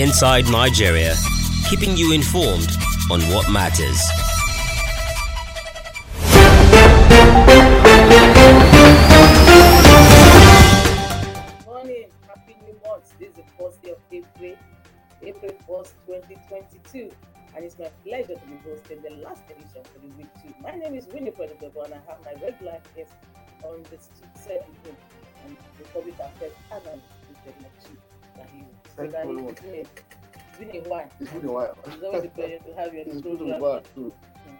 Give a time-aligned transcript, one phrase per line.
[0.00, 1.14] Inside Nigeria,
[1.68, 2.70] keeping you informed
[3.10, 4.00] on what matters.
[11.66, 13.12] morning, happy new month.
[13.18, 14.56] This is the first day of April,
[15.22, 17.10] April 1st, 2022.
[17.54, 20.54] And it's my pleasure to be hosting the last edition for the week two.
[20.62, 23.12] My name is Winnie Predictable and I have my regular guest
[23.64, 23.98] on the
[24.40, 24.66] set
[25.44, 27.52] and the public affairs analyst, Mr.
[27.60, 27.98] Machi
[28.38, 28.79] Rahiu.
[28.96, 31.08] So Thank that you very is- it's been a- it's been a while.
[31.20, 31.78] It's been a while.
[31.86, 33.60] It's always a pleasure to have you on the program.
[33.62, 34.12] back too.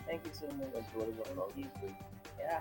[0.06, 0.68] Thank you so much.
[0.72, 1.50] Thank you very much.
[1.54, 1.94] Thank you.
[2.38, 2.60] Yeah.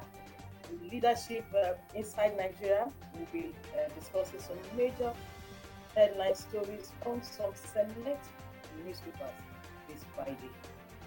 [0.91, 2.91] Leadership uh, inside Nigeria.
[3.15, 5.13] We'll be uh, discussing some major
[5.95, 8.25] headline stories on some select
[8.85, 9.33] newspapers
[9.87, 10.51] this Friday.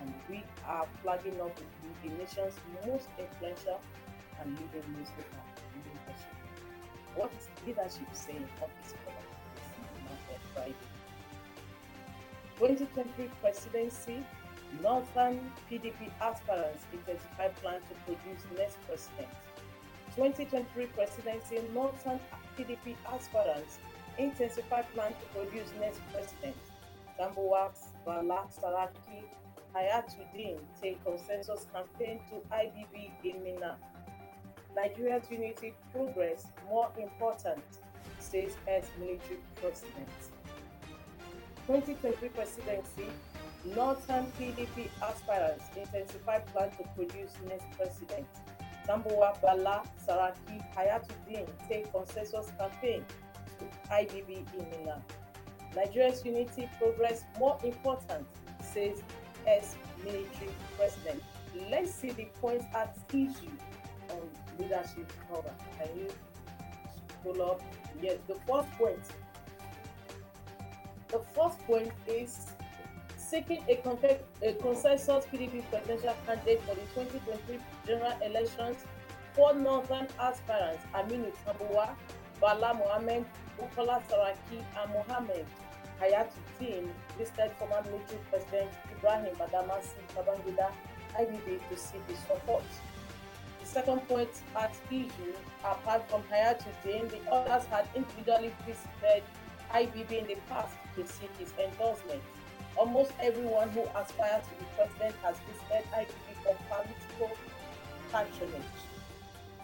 [0.00, 2.54] And we are flagging up with the nation's
[2.86, 3.80] most influential
[4.40, 5.42] and leading newspaper
[5.76, 6.34] leadership.
[7.14, 8.94] What is leadership saying on this
[10.54, 10.74] Friday?
[12.58, 14.24] 2023 presidency
[14.80, 19.28] Northern PDP aspirants intensify plan to produce next president.
[20.16, 22.18] 2023 presidency Northern
[22.56, 23.78] PDP aspirants
[24.18, 26.56] intensify plan to produce next president.
[27.18, 27.70] Tambuwal
[28.04, 29.24] Bala Saraki
[29.74, 33.76] Hayatuddin take consensus campaign to IBB in Minna.
[34.74, 37.62] Nigeria's unity progress more important,
[38.18, 40.08] says ex-military president.
[41.66, 43.06] 2023 presidency
[43.64, 48.26] Northern PDP aspirants intensify plan to produce next president.
[48.88, 53.04] Tambuwal Bala Saraki Hayatuddin take consensus campaign
[53.60, 55.00] to IBB in Minna.
[55.76, 58.26] Nigeria's unity progress more important,
[58.60, 59.00] says
[59.46, 61.22] ex-military president.
[61.70, 63.56] Let's see the points at issue
[64.10, 65.52] on leadership cover.
[65.78, 66.08] Can you
[67.22, 67.62] pull up?
[68.02, 68.98] Yes, the first point.
[71.12, 72.46] The first point is
[73.16, 78.78] seeking a, a consensus PDP presidential candidate for the 2023 general elections.
[79.34, 81.94] for northern aspirants, Aminu Tambuwal,
[82.40, 83.24] Bala Mohammed,
[83.58, 85.46] Bukola Saraki, and Mohamed Mohammed
[86.00, 90.70] Hayatuddin, listed former military president Ibrahim Badamasi Babangida,
[91.18, 92.64] IBB, to seek his support.
[93.60, 95.34] The second point at issue,
[95.64, 99.22] apart from Hayatuddin, the others had individually visited
[99.72, 102.22] IBB in the past seek his endorsement.
[102.76, 107.36] Almost everyone who aspires to be president has visited IBB for political
[108.10, 108.80] patronage.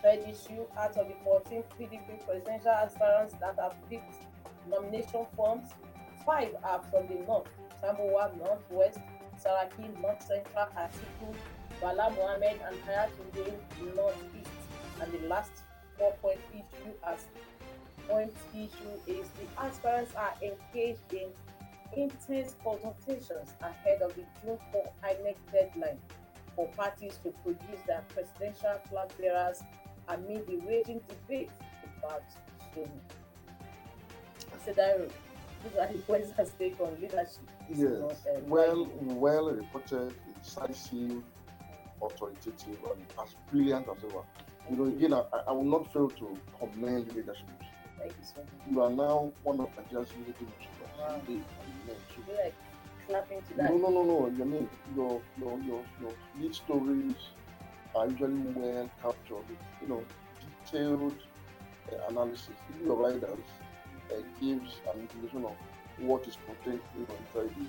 [0.02, 4.14] Third issue, out of the 14 PDP presidential aspirants that have picked
[4.68, 5.70] nomination forms,
[6.24, 7.48] five are from the north,
[7.82, 8.98] Tambuwal Northwest,
[9.42, 11.34] Saraki North Central, Atiku,
[11.80, 14.50] Bala Mohammed, and Hayatuddin Northeast.
[15.00, 15.52] And the last
[15.96, 17.24] four-point issue as
[18.08, 21.28] point issue is the aspirants are engaged in
[21.96, 25.98] intense consultations ahead of the June 4 INEC deadline
[26.56, 29.62] for parties to produce their presidential flag bearers
[30.08, 31.50] amid the raging debate
[31.98, 32.22] about
[32.74, 33.00] zoning.
[34.66, 35.10] Sedaro,
[35.64, 37.38] these are the points at stake on leadership.
[37.68, 38.26] This is not, Yes.
[38.26, 41.22] uh, Well, well reported, decisive,
[42.02, 44.22] authoritative, and as brilliant as ever.
[44.70, 47.46] You know, again, I, I will not fail to commend leadership.
[47.98, 48.72] Thank you.
[48.74, 50.34] You are now one of Nigeria's leading
[50.98, 51.16] Wow.
[51.16, 51.28] newspapers.
[51.28, 52.22] Indeed, and men too.
[52.22, 52.54] I feel like
[53.06, 53.70] clapping to that.
[53.70, 54.32] No, no, no, no.
[54.36, 57.16] You mean your your your your lead stories
[57.94, 59.48] are usually well captured.
[59.82, 60.04] You know,
[60.64, 61.14] detailed
[61.92, 62.50] uh, analysis.
[62.74, 63.46] Even your writers
[64.12, 65.56] uh, gives an indication of
[65.98, 67.66] what is contained you know, inside the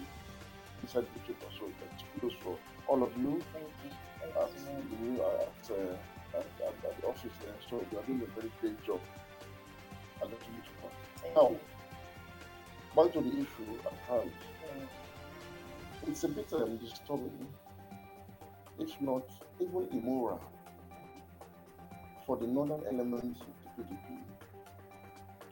[0.84, 1.48] inside the paper.
[1.58, 2.58] So it's kudos for
[2.88, 3.92] all of you Thank you.
[4.22, 7.56] Thank at you the new at, uh, at, at, at the office there.
[7.70, 9.00] So you are doing a very great job.
[11.36, 11.56] Now,
[12.96, 14.32] back to the issue at hand.
[16.08, 17.48] It's a bit um, disturbing,
[18.80, 20.42] if not even immoral,
[22.26, 23.48] for the northern elements of
[23.78, 24.20] the PDP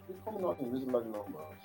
[0.08, 1.62] to be coming out in these large numbers,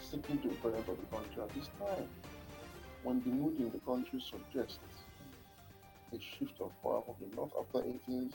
[0.00, 2.08] seeking to president of the country at this time,
[3.04, 4.78] when the mood in the country suggests
[6.12, 8.32] a shift of power from the north after 80s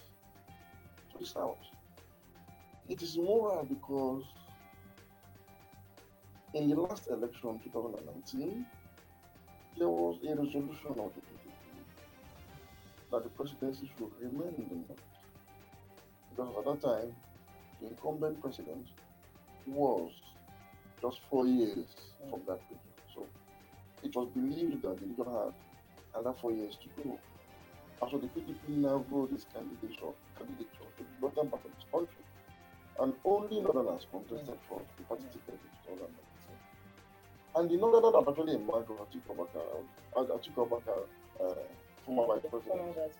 [1.11, 1.57] to the south.
[2.89, 4.23] It is immoral because
[6.53, 8.65] in the last election, 2019,
[9.77, 11.47] there was a resolution of the PDP
[13.11, 14.99] that the presidency should remain in the north.
[16.29, 17.15] Because at that time,
[17.81, 18.87] the incumbent president
[19.65, 20.11] was
[21.01, 21.87] just four years
[22.29, 22.93] from that region.
[23.13, 23.27] So
[24.01, 25.53] it was believed that the region had
[26.15, 27.19] another four years to go.
[28.01, 32.16] After the PDP now wrote its candidature, candidature to the northern part of this country,
[32.99, 36.17] and only Northerners contested for the party ticket in 2019.
[37.55, 39.65] And the northern that actually emerged was Atiku Abubakar,
[40.15, 41.03] Atiku Abubakar,
[41.41, 41.53] uh,
[42.05, 43.11] former vice president.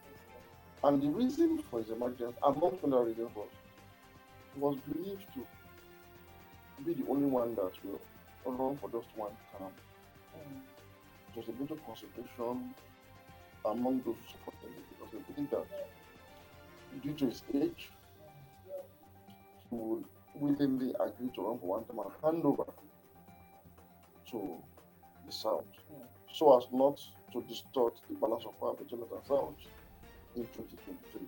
[0.84, 3.50] And the reason for his emergence, among other reasons, was
[4.54, 5.46] he was believed to
[6.86, 8.00] be the only one that will
[8.46, 9.72] run for just one term.
[10.36, 10.62] Mm.
[11.30, 12.74] It was a little consultation
[13.66, 15.66] among those who supported him because they believed that
[17.04, 17.90] due to his age,
[19.72, 20.06] would
[20.36, 22.66] willingly agree to run for one term and hand over
[24.31, 24.62] to
[25.25, 26.06] the South Mm.
[26.34, 27.00] so as not
[27.31, 29.56] to distort the balance of power between North and South
[30.36, 31.22] in 2023.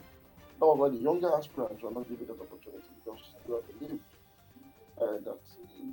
[0.59, 4.03] That was why the younger aspirants were not given that opportunity because they were believed
[5.01, 5.39] uh, that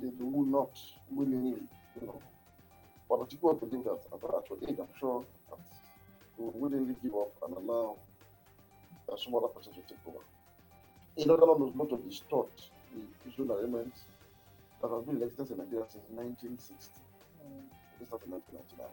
[0.01, 0.77] they will not
[1.09, 1.61] willingly,
[1.99, 2.21] you know.
[3.09, 5.59] But Atiku believe that at actual age, I'm sure that
[6.37, 7.97] they will willingly give up and allow
[9.11, 10.19] uh, some other person to take over.
[11.17, 12.51] In order not, not to distort
[12.93, 14.01] the usual arrangements
[14.81, 17.01] that have been elected in Nigeria since 1960.
[17.41, 18.01] Mm.
[18.01, 18.87] It started in 1999.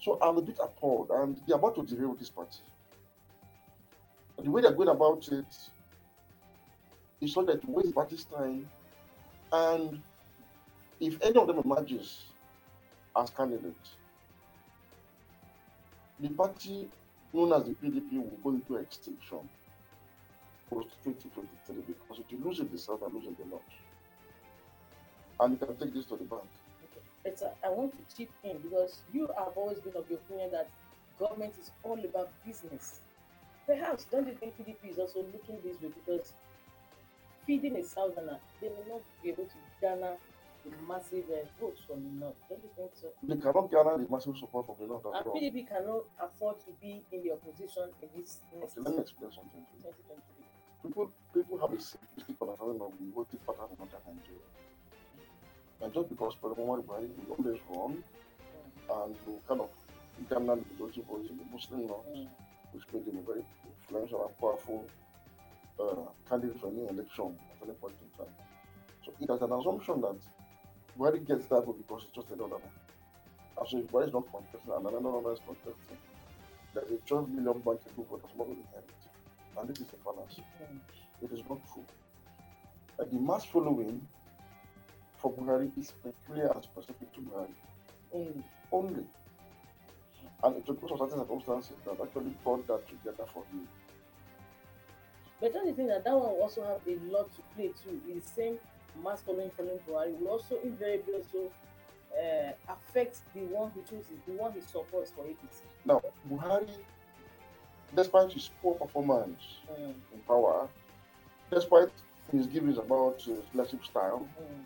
[0.00, 2.60] So I'm a bit appalled, and they're about to derail this party.
[4.38, 5.44] And the way they're going about it
[7.20, 8.66] is so that to waste party's time,
[9.52, 10.00] and
[11.00, 12.24] if any of them emerges
[13.14, 13.74] as candidate,
[16.20, 16.88] the party
[17.34, 19.40] known as the PDP will go into extinction
[20.70, 23.62] post 2023 because if you lose in the south and lose the north.
[25.40, 26.42] And you can take this to the bank.
[27.22, 30.50] But uh, I want to chip in because you have always been of the opinion
[30.52, 30.68] that
[31.18, 33.00] government is all about business.
[33.66, 36.32] Perhaps don't you think PDP is also looking this way because
[37.46, 40.14] feeding a southerner, they may not be able to garner
[40.64, 42.36] the massive uh, votes from the north.
[42.48, 43.08] Don't you think so?
[43.22, 45.24] They cannot garner the massive support from the north And.
[45.32, 49.30] PDP cannot afford to be in the opposition in this next Okay, let me explain
[49.32, 49.94] something to you.
[50.82, 50.82] 2023.
[50.82, 54.48] People, people have a simplistic understanding of the voting pattern in northern Nigeria.
[55.82, 58.02] And just because President Buhari will always run
[58.90, 59.70] and will kind of
[60.28, 62.28] garner the majority votes in the Muslim north, Mm.
[62.72, 64.84] which made him a very influential and powerful
[65.80, 68.34] uh, candidate for any election at any point in time.
[69.04, 70.18] So it has an assumption that
[70.98, 72.72] Buhari gets that vote because it's just another dollar.
[73.58, 75.98] And so if Buhari is not contesting and another number is contesting,
[76.74, 79.07] there's a 12 million bank vote that's not going to inherit.
[79.58, 80.08] And this is a.
[80.08, 80.78] Mm.
[81.22, 81.84] It is not true.
[82.98, 84.00] The mass following
[85.16, 87.54] for Buhari is peculiar and specific to Buhari
[88.12, 88.44] Only.
[88.72, 89.04] only.
[90.44, 93.66] And it took certain circumstances that actually brought that together for him.
[95.40, 98.00] But don't you think that that one also have a lot to play too?
[98.08, 98.58] In the same
[99.02, 101.50] mass following following Buhari will also invariably also
[102.16, 105.62] uh, affect the one he chooses, the one he supports for APC.
[105.84, 106.00] Now,
[106.30, 106.68] Buhari,
[107.94, 110.68] despite his poor performance Mm, in power,
[111.50, 111.90] despite
[112.32, 114.64] his givings about his leadership style, mm,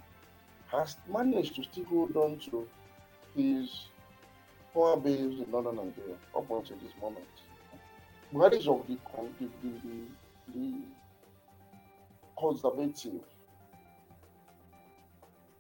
[0.70, 2.66] has managed to still hold on to
[3.36, 3.86] his
[4.72, 7.26] power base in northern Nigeria up until this moment.
[8.32, 8.98] Buhari is of the,
[9.38, 9.68] the, the,
[10.54, 10.72] the, the
[12.38, 13.20] conservative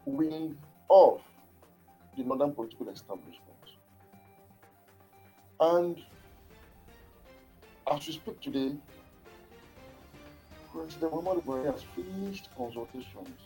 [0.06, 0.56] wing
[0.90, 1.20] of
[2.16, 3.38] the northern political establishment.
[5.60, 6.02] And
[8.00, 8.72] speak today,
[10.72, 13.38] President Muhammadu Buhari has finished consultations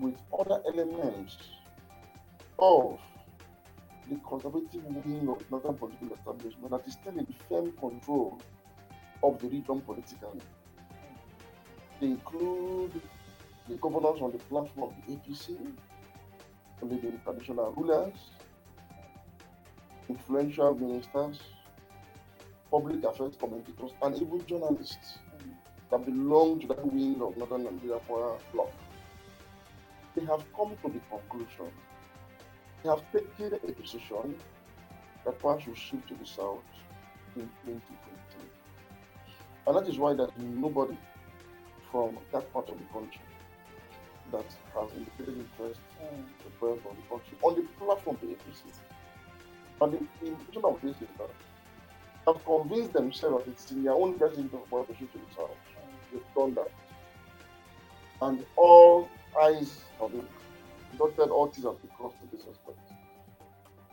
[0.00, 1.36] with other elements
[2.58, 2.98] of
[4.10, 8.38] the conservative wing of northern political establishment that is still in firm control
[9.22, 10.40] of the region politically.
[12.00, 13.00] They include
[13.68, 15.56] the governors on the platform of the APC,
[16.82, 18.14] the traditional rulers,
[20.08, 21.40] influential ministers,
[22.76, 25.18] public affairs commentators, and even journalists
[25.90, 28.70] that belong to that wing of Northern Nigeria power bloc.
[30.14, 31.70] They have come to the conclusion,
[32.82, 34.34] they have taken a decision
[35.24, 36.62] that power should shift to the south
[37.36, 38.48] in 2023.
[39.66, 40.96] And that is why there's nobody
[41.90, 43.20] from that part of the country
[44.32, 46.24] that has indicated interest Mm.
[46.42, 48.62] to prepare for the country on the platform of the APC.
[49.80, 51.30] And the the implication of this is that
[52.26, 55.34] have convinced themselves that it's in their own best interest for to shift to the
[55.36, 55.50] south.
[56.12, 56.70] They've done that.
[58.22, 59.08] And all
[59.40, 60.26] eyes have been
[60.98, 62.78] dotted, all T's have been crossed to this respect.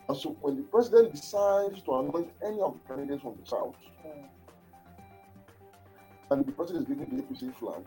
[0.08, 3.76] And so when the president decides to anoint any of the candidates from the south,
[4.04, 4.28] Mm.
[6.30, 7.82] and the president is giving the APC flag,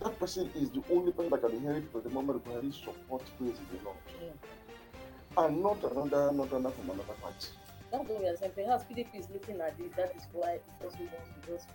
[0.00, 3.66] that person is the only person that can inherit President Muhammadu Buhari's support base in
[3.78, 3.96] the north.
[4.20, 5.44] Mm.
[5.46, 7.48] And not another, not another from another party.
[7.92, 8.52] That's what we are saying.
[8.54, 9.90] Perhaps PDP is looking at this.
[9.96, 11.68] That is why it also wants to just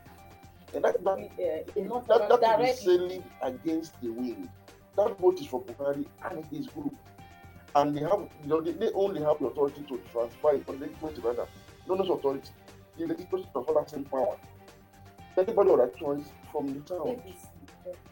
[0.74, 2.74] And that, that, be, uh, that, that directly.
[2.76, 4.50] sailing against the wind.
[4.98, 6.94] That vote is for Buhari and his group.
[7.76, 10.76] And they have, you know, they, they only have the authority to transfer it, or
[10.76, 11.48] the legitimate rather,
[11.88, 12.50] no no authority.
[12.98, 14.36] The legitimate transfer that same power.
[15.38, 17.22] Anybody other choice from the town.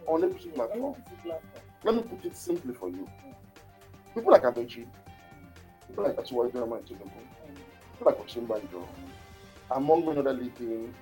[0.07, 0.95] On APC platform.
[1.23, 1.39] Platform.
[1.83, 3.07] Let me put it simply for you.
[4.15, 4.85] People like Abenchi,
[5.87, 7.11] people like Atuwa Ijoma and Tinubu,
[8.01, 8.85] like Osinbajo,
[9.71, 10.93] among many other leading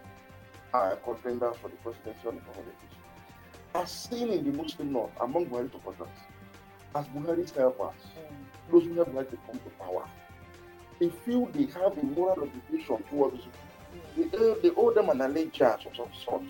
[0.73, 2.95] uh, contenders for the the politics,
[3.75, 6.07] are seen in the Muslim North among Buhari supporters
[6.95, 7.93] as Buhari's helpers,
[8.71, 10.05] those who have Buhari to come to power.
[10.99, 13.43] They feel they have a moral obligation towards
[14.15, 16.41] they, owe- they owe them an allegiance of some sort.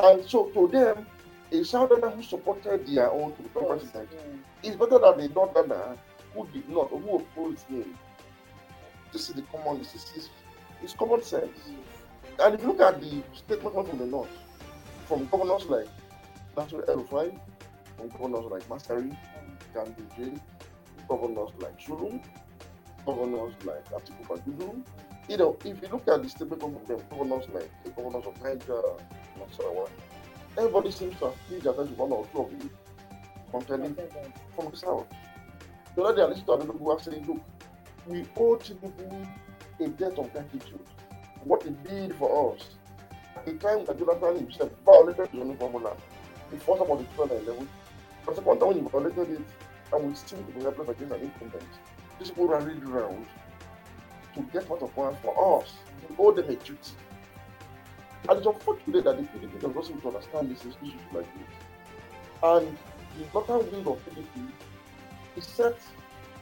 [0.00, 1.06] And so to them,
[1.52, 4.08] a southerner who supported their own to become president
[4.62, 5.96] is better than the northerner
[6.34, 7.96] who did not who opposed him.
[9.12, 10.30] This is the common is,
[10.82, 11.58] it's, common sense.
[12.40, 14.30] And if you look at the statement from the north,
[15.06, 15.86] from governors like
[16.56, 17.38] Nasir El Rufai,
[17.96, 19.14] from governors like Masari,
[19.74, 20.40] Gandhi
[21.08, 22.22] governors like Shulun,
[23.04, 24.82] governors like Atiku Bagudu,
[25.28, 28.42] you know, if you look at the statement from them, governors like the governors of
[28.42, 28.82] Niger,
[29.38, 29.88] Nasarawa,
[30.56, 32.68] everybody seems to have paid attention to one or two of the
[33.50, 33.94] contending
[34.56, 35.06] from the south.
[35.94, 37.40] The other day, I listened to another who was saying, look,
[38.06, 39.28] we owe Tinubu
[39.80, 40.80] a debt of gratitude.
[41.44, 42.68] What he did for us.
[43.36, 45.96] At the time that Jonathan himself violated the only formula,
[46.50, 47.68] he forced about the 2011.
[48.26, 49.40] The second time when he violated it,
[49.92, 51.64] and we still to be helpless against an incumbent,
[52.18, 53.26] these people rallied around
[54.34, 55.72] to get what of one for us.
[56.08, 56.76] We owe them a duty.
[58.28, 61.56] And it's unfortunate that the PDP does not seem to understand these issues like this.
[62.42, 62.78] And
[63.18, 64.48] the northern wing of PDP
[65.36, 65.76] is set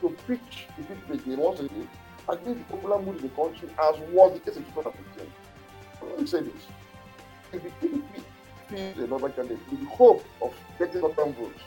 [0.00, 1.88] to preach the PDP again once again
[2.28, 5.32] against the popular mood in the country as was the case in 2015.
[6.02, 6.66] Let me say this.
[7.52, 8.22] If the PDP
[8.68, 11.60] feels another candidate with the hope of getting northern votes,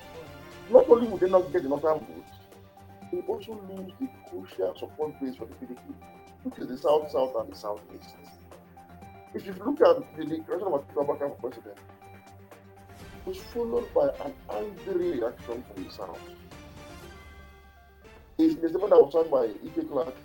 [0.72, 2.32] not only would they not get the northern votes,
[3.12, 5.80] they also lose the crucial support base for the PDP,
[6.44, 8.16] which is the south, south, and the southeast.
[9.34, 11.78] If you look at the declaration of Atiku Abubakar for president,
[13.26, 16.20] it was followed by an angry reaction from the south.
[18.38, 19.84] It's the statement that was signed by E.K.
[19.84, 20.16] Clark,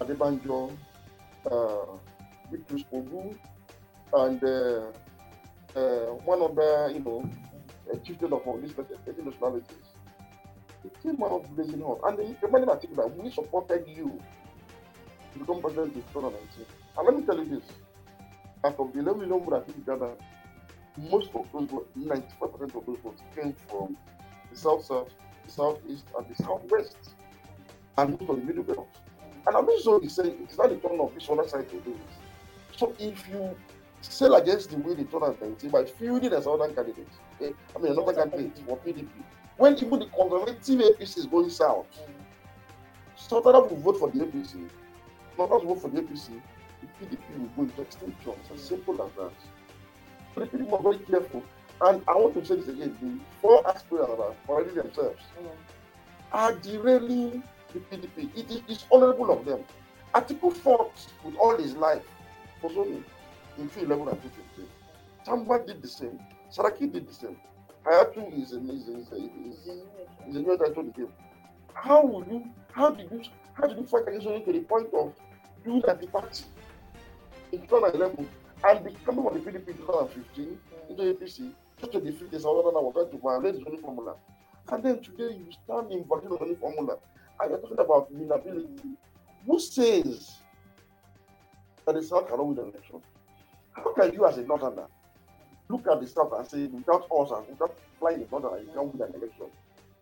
[0.00, 0.76] Adebanjo,
[1.50, 1.96] uh,
[2.50, 3.36] Victor Spogu,
[4.12, 4.92] and uh,
[5.78, 7.28] uh, one other, you know,
[7.92, 8.72] uh, chieftain of these
[9.24, 9.86] nationalities.
[10.84, 12.00] It came out blazing hot.
[12.04, 14.20] And they reminded Atiku that we supported you
[15.32, 16.66] to become president in 2019.
[16.96, 17.68] And let me tell you this
[18.64, 20.16] out of the 11 million votes that he gathered,
[21.10, 23.96] most of those votes, 95% of those votes came from
[24.50, 25.10] the south south,
[25.46, 26.96] the southeast, and the southwest,
[27.98, 28.88] and most of the middle belt.
[29.46, 31.90] And I'm so he said it's not the turn of this other side to do
[31.90, 32.76] it.
[32.76, 33.56] So if you
[34.00, 37.08] sail against the way the turn has been by fielding a southern candidate,
[37.40, 39.08] eh, I mean another candidate for PDP,
[39.56, 41.86] when even the conservative APC is going south,
[43.16, 44.68] Southerners will vote for the APC,
[45.38, 46.40] Northerners will vote for the APC,
[46.80, 48.32] the PDP will go into extinction.
[48.42, 49.32] It's as simple as that.
[50.34, 51.42] But the must be very careful.
[51.82, 55.50] And I want to say this again: the four aspirants that are already themselves mm.
[56.32, 57.42] are derailing
[57.72, 58.30] the PDP.
[58.36, 59.60] It is it's honorable of them.
[60.14, 62.02] Atiku fought with all his life
[62.60, 63.04] for zoning
[63.58, 64.66] in 2011 and 2015.
[65.24, 66.18] Tamba did the same.
[66.50, 67.36] Saraki did the same.
[67.84, 71.08] Hayatu is a is a, is a, is a, is a new title game.
[71.74, 72.48] How will you?
[72.72, 73.22] How did you?
[73.52, 75.12] How did you fight against zoning to the point of
[75.64, 76.44] doing anti-party
[77.52, 78.28] in 2011
[78.64, 82.94] and becoming of the PDP in 2015 into APC just to defeat the Southern was
[82.94, 84.14] trying to violate the zoning formula.
[84.68, 86.98] And then today you stand in violation of the zoning formula
[87.40, 88.96] and you're talking about winnability.
[89.46, 90.36] Who says
[91.84, 93.02] that the South cannot win the election?
[93.72, 94.86] How can you as a northerner
[95.68, 98.94] look at the South and say without us and without flying the northern you can't
[98.94, 99.46] win an election?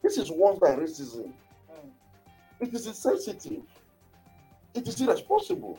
[0.02, 1.32] This is worse than racism.
[1.68, 1.88] Hmm.
[2.60, 3.62] It is insensitive.
[4.74, 5.78] It is irresponsible.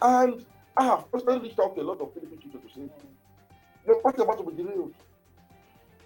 [0.00, 0.44] And
[0.76, 2.88] I have personally reached out to a lot of PDP people to say,
[3.88, 4.94] your party about to be derailed.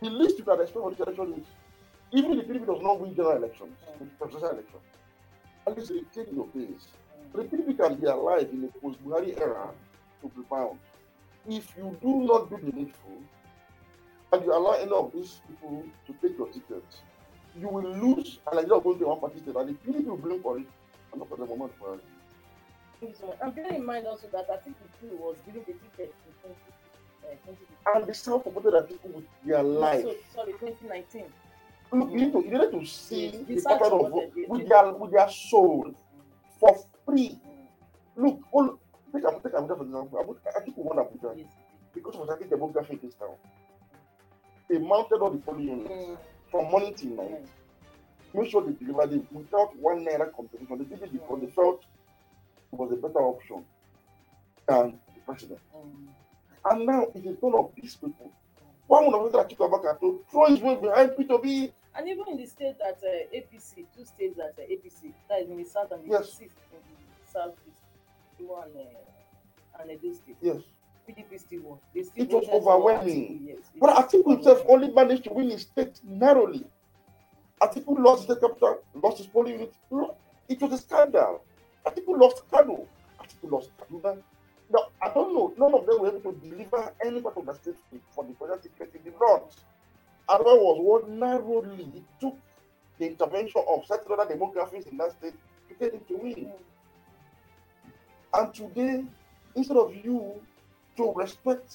[0.00, 1.46] The least you can expect for this election is,
[2.12, 4.80] even if the PDP does not win general elections, the presidential election,
[5.66, 6.86] at least retain your base.
[7.34, 9.68] The PDP can be alive in a post-Buhari era
[10.20, 10.78] to be bound.
[11.48, 13.18] If you do not do the needful,
[14.32, 17.02] and you allow any of these people to take your tickets,
[17.58, 20.16] you will lose, and like you're going to one party state, and the PDP will
[20.16, 20.66] blame for it,
[21.12, 22.04] and not for the moment for it.
[23.18, 26.54] So, and bear in mind also that Atiku too was giving the ticket in 20,
[26.54, 26.81] uh, 2015.
[27.94, 30.02] And the South supported that people with their life.
[30.02, 31.24] So, sorry, 2019.
[31.92, 34.48] Look, you need to, you need to see Yes, the pattern of it.
[34.48, 35.92] with their with their soul
[36.58, 37.38] for free.
[38.16, 38.78] Look, all
[39.12, 40.18] take Abuja, take Abuja for example.
[40.24, 41.46] Abuja, I think we won Abuja Yes.
[41.94, 43.34] because of certain demographic in this town.
[44.70, 46.16] they mounted all the polling units Mm.
[46.50, 47.44] from morning till night.
[48.32, 50.78] Make sure they delivered it without one naira contribution.
[50.78, 51.80] They did it because they felt
[52.72, 53.66] it was a better option
[54.66, 55.60] than the president.
[55.76, 56.08] Mm.
[56.64, 58.30] And now it is one of these people.
[58.86, 61.72] One would have Atiku Abubakar to throw his weight behind Peter Obi.
[61.96, 65.50] And even in the state that uh, APC, two states that uh, APC, that is
[65.50, 66.24] in the south and the Yes.
[66.42, 67.76] east, in the southeast,
[68.40, 70.62] Imo and, uh, and Edo state, Yes.
[71.08, 71.78] PDP still won.
[71.94, 73.40] They still It was overwhelming.
[73.46, 76.64] Yes, But Atiku himself only managed to win his state narrowly.
[77.60, 79.74] Atiku lost state capital, lost his polling unit.
[80.48, 81.44] It was a scandal.
[81.86, 82.86] Atiku lost Kano.
[83.20, 84.18] Atiku lost Kaduna.
[84.72, 85.52] Now, I don't know.
[85.58, 87.76] None of them were able to deliver any part of the state
[88.10, 88.92] for the ticket.
[88.92, 89.54] They did not.
[90.28, 91.92] Adwa was won narrowly.
[91.94, 92.36] It took
[92.98, 95.34] the intervention of certain other demographics in that state
[95.68, 96.52] to get him to win.
[98.32, 99.04] And today,
[99.54, 100.40] instead of you
[100.96, 101.74] to respect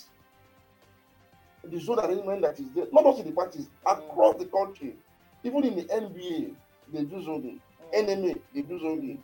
[1.64, 4.96] the zone arrangement that is there, not just in the parties, across the country,
[5.44, 6.54] even in the NBA,
[6.94, 7.62] they do zoning.
[7.94, 9.24] NMA, they do zoning.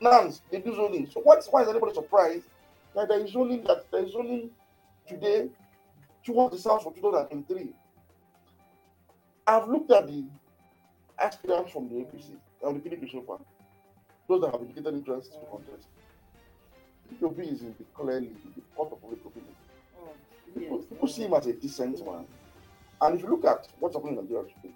[0.00, 1.08] NANS, they do zoning.
[1.10, 2.46] So what's why is anybody surprised
[2.94, 4.50] there is zoning that there is zoning
[5.08, 5.48] today
[6.24, 7.68] towards the south for 2003?
[9.46, 10.24] I've looked at the
[11.18, 12.30] aspirants from the APC
[12.62, 13.38] and the PDP so far,
[14.28, 15.88] those that have indicated interest to contest.
[17.12, 19.54] PDP is in the clearly in the court of public opinion.
[20.00, 20.08] Oh,
[20.58, 20.86] people, Yes.
[20.88, 22.26] people see him as a decent man.
[23.02, 24.74] And if you look at what's happening in Nigeria today,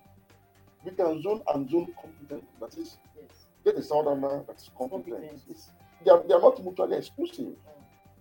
[0.85, 2.45] we can zone and zone competent.
[2.61, 3.47] That is, Yes.
[3.65, 5.07] get a southerner that's competent.
[5.07, 5.41] Competent.
[6.05, 7.55] They, are, they are not mutually exclusive.
[7.67, 7.78] Oh.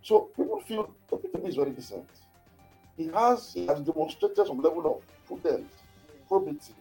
[0.07, 2.07] So people feel the Peter Obi is very decent.
[2.95, 5.69] He has he has demonstrated some level of prudence,
[6.29, 6.73] probity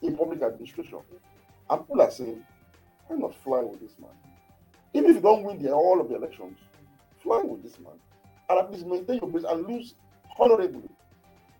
[0.00, 1.00] in public administration.
[1.68, 2.42] And people are saying,
[3.08, 4.16] why not fly with this man?
[4.94, 6.56] Even if you don't win the, all of the elections,
[7.22, 7.98] fly with this man.
[8.48, 9.94] And at least maintain your base and lose
[10.38, 10.88] honorably.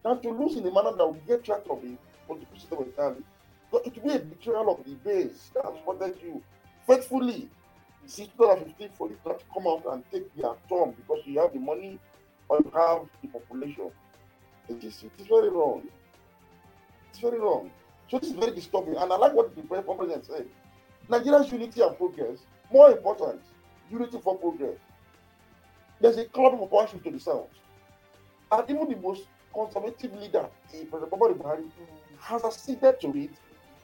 [0.03, 1.95] Than to lose in a manner that will get track of the
[2.27, 3.23] political system entirely.
[3.85, 6.43] It will be a betrayal of the base that supported you
[6.87, 7.51] faithfully
[8.07, 11.59] since 2015 for you to come out and take their turn because you have the
[11.59, 11.99] money
[12.49, 13.91] or you have the population.
[14.69, 15.83] It is, it is very wrong.
[17.11, 17.71] It's very wrong.
[18.11, 18.97] So this is very disturbing.
[18.97, 20.47] And I like what the pre- president said.
[21.09, 22.39] Nigeria's unity and progress,
[22.73, 23.41] more important,
[23.91, 24.77] unity for progress.
[26.01, 27.49] There's a cloud of power shift to the south.
[28.51, 29.23] And even the most
[29.55, 31.71] conservative leader, President Muhammadu Buhari,
[32.21, 33.31] has acceded to it.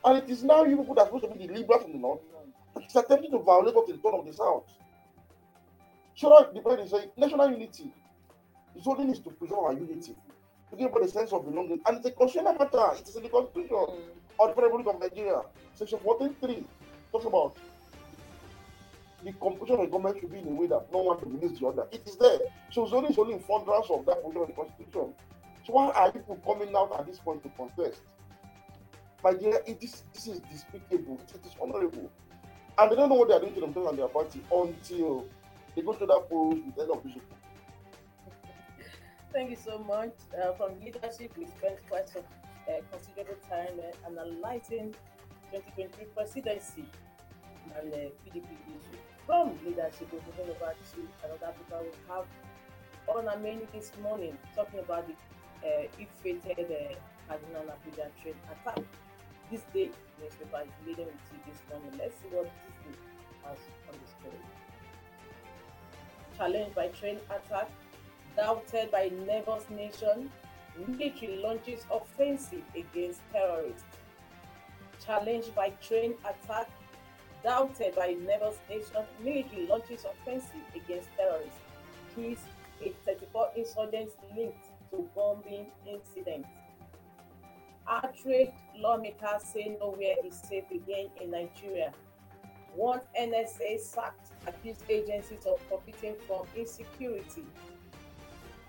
[0.05, 1.99] And it is now you people that are supposed to be the liberals in the
[1.99, 2.21] north
[2.77, 4.65] Attempting to violate what is done of the South.
[6.15, 7.93] Should the president say national unity?
[8.75, 10.15] It's only needs to preserve our unity,
[10.71, 11.81] to give people a sense of belonging.
[11.87, 12.97] And it's a constitutional matter.
[12.99, 14.49] It is in the Constitution Mm.
[14.51, 15.43] of the Republic of Nigeria.
[15.75, 16.65] Section 43
[17.13, 17.57] talks about
[19.25, 21.67] the composition of the government should be in a way that no one dominates the
[21.67, 21.87] other.
[21.91, 22.39] It is there.
[22.71, 25.15] So zoning is only in furtherance of that provision of the Constitution.
[25.67, 28.01] So why are people coming out at this point to contest?
[29.25, 31.19] My dear, it is, this is despicable.
[31.29, 32.11] It is dishonorable.
[32.79, 35.27] And they don't know what they are doing to themselves and their party until
[35.75, 37.15] they go to that polls with end of this.
[39.33, 40.15] Thank you so much.
[40.33, 42.23] Uh, from leadership, we spent quite some
[42.69, 44.95] uh, considerable time uh, analyzing
[45.51, 46.85] 2023 presidency
[47.77, 48.99] and uh, PDP issue.
[49.27, 52.25] From leadership, we're moving over to another people we have
[53.09, 55.15] on our menu this morning, talking about the
[55.69, 58.85] uh, ill-fated uh, Kaduna Abuja train attack.
[59.51, 61.99] This day, newspaper is leading with you this morning.
[61.99, 62.99] Let's see what this day
[63.45, 63.59] has
[63.89, 64.43] on the story.
[66.37, 67.71] Challenged by train attack,
[68.37, 70.31] doubted by neighbors nation,
[70.87, 73.85] military launches offensive against terrorists.
[75.07, 76.69] Challenged by train attack,
[77.43, 81.57] doubted by neighbors nation, military launches offensive against terrorists.
[82.15, 82.39] Kills
[82.85, 86.45] a 34 insurgents linked to bombing incident.
[87.89, 91.93] Outraged lawmakers say nowhere is safe again in Nigeria.
[92.77, 97.45] Want NSA sacked, accused agencies of profiting from insecurity.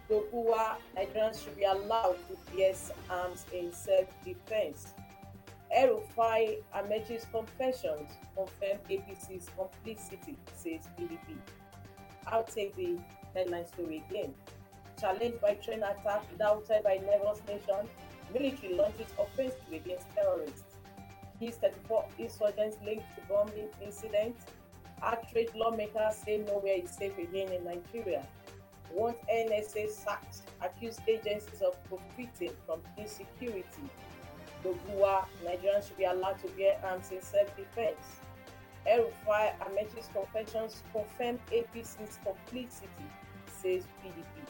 [0.10, 2.74] Doguwa, Nigerians should be allowed to bear
[3.10, 4.94] arms in self-defense.
[5.72, 11.38] El-Rufai Amaechi's confessions confirm APC's complicity, says PDP.
[12.26, 12.98] I'll take the
[13.36, 14.34] headline story again.
[15.00, 17.88] Challenged by train attack, doubted by nervous nation,
[18.34, 20.76] military launches offensive against terrorists.
[21.40, 24.36] These 34 insurgents linked to bombing incident.
[25.02, 28.26] Outraged lawmakers say nowhere is safe again in Nigeria.
[28.92, 33.90] Want NSA sacked, accused agencies of profiting from insecurity.
[34.64, 38.20] Doguwa, Nigerians should be allowed to bear arms in self-defense.
[38.86, 42.88] El-Rufai Amaechi's confessions confirm APC's complicity,
[43.62, 44.48] says PDP.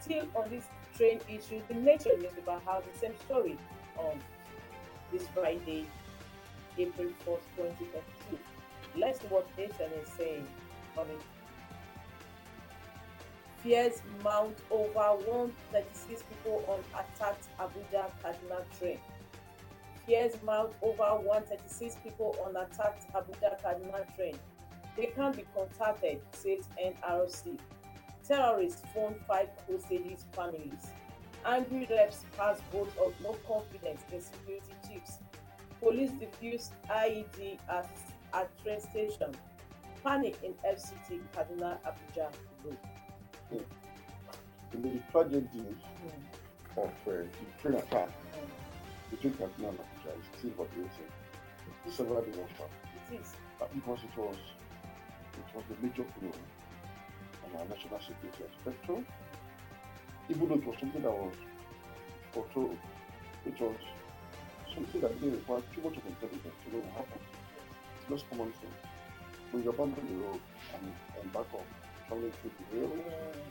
[0.00, 0.64] Still on this
[1.02, 3.58] train issue, the Nation newspaper has the same story
[3.98, 4.20] on
[5.10, 5.84] this Friday,
[6.78, 8.38] April 4th, 2022.
[8.96, 10.46] Let's see what Nation is saying
[10.96, 11.20] on it.
[13.64, 18.98] Fears mount over 136 people on attacked Abuja Kaduna train.
[20.06, 24.36] Fears mount over 136 people on attacked Abuja Kaduna train.
[24.96, 27.58] They can't be contacted, says NRC.
[28.32, 30.86] Terrorists phone five hostages families.
[31.44, 35.18] Angry reps pass vote of no confidence in security chiefs.
[35.80, 37.90] Police defuse IED at,
[38.32, 39.34] at train station.
[40.02, 42.32] Panic in FCT Kaduna Abuja
[42.64, 42.78] Road.
[44.72, 47.28] In the tragedy Hmm, of uh, the
[47.60, 49.10] train attack hmm.
[49.10, 51.12] between Kaduna and Abuja is still evaluating.
[51.90, 52.64] Several days after.
[52.64, 53.34] It is.
[53.60, 54.36] uh, because it was
[55.34, 56.32] it was a major blow
[57.58, 59.06] our national security spectrum.
[60.28, 60.48] It was
[60.80, 61.34] something that was
[62.32, 62.78] foretold,
[63.44, 63.76] it was
[64.74, 67.26] something that didn't require too much of intelligence to know what happened.
[68.00, 68.80] It's just common sense.
[69.50, 70.40] When you abandon the road
[70.74, 71.66] and embark on
[72.08, 72.92] traveling through the rail,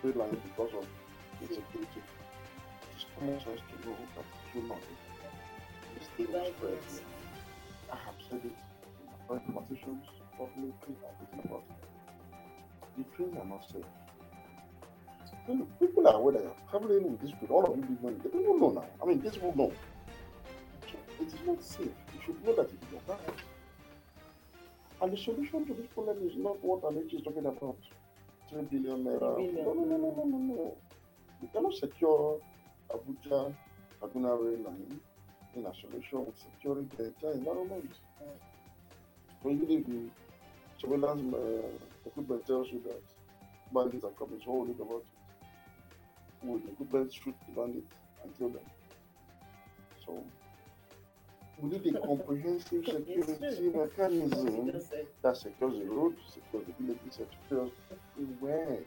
[0.01, 0.85] rail line because of
[1.41, 2.01] insecurity,
[2.95, 4.95] it's common sense to know that it be.
[5.99, 6.81] This thing will spread.
[6.81, 7.01] Developments.
[7.91, 10.05] I have said it in my conversations,
[10.37, 11.90] publicly, I've written about it.
[12.97, 13.85] The trains are not safe.
[15.79, 18.57] People are aware that traveling with this road, all of you big money, the people
[18.57, 18.85] know now.
[19.01, 19.71] I mean, these people know.
[21.19, 21.87] It is not safe.
[22.13, 23.39] You should know that it is not right.
[25.01, 27.77] And the solution to this problem is not what Amaechi is talking about.
[28.49, 29.37] Three billion naira.
[29.65, 30.77] No, no, no, no, no, no.
[31.41, 32.39] You cannot secure
[32.89, 33.53] Abuja
[34.01, 34.99] Kaduna rail line
[35.55, 37.89] in isolation with securing the entire environment.
[39.41, 40.09] So even if the
[40.79, 43.01] surveillance uh, equipment tells you that
[43.73, 46.47] bandits are coming, so what will do about it?
[46.47, 48.65] Will the equipment shoot the bandits and kill them?
[50.05, 50.23] So
[51.59, 54.71] we need a comprehensive security mechanism
[55.21, 57.71] that secures the road, secures the villages, secures
[58.17, 58.79] everywhere.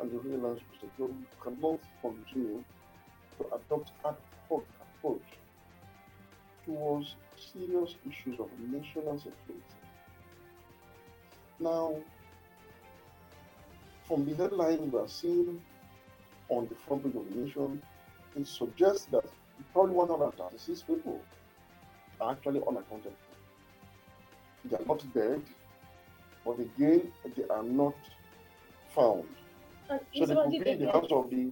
[0.00, 1.08] And the rail lines will secure.
[1.08, 2.64] We cannot continue
[3.38, 4.16] to adopt ad
[4.48, 5.22] hoc approach
[6.64, 9.62] towards serious issues of national security.
[11.60, 11.96] Now,
[14.12, 15.58] from the headline we are seeing
[16.50, 17.80] on the front page of the nation,
[18.36, 19.24] it suggests that
[19.72, 21.18] probably 136 people
[22.20, 24.68] are actually unaccounted for.
[24.68, 25.40] They are not dead,
[26.44, 27.94] but again, they are not
[28.94, 29.24] found.
[29.88, 31.50] And So they could be in the hands of the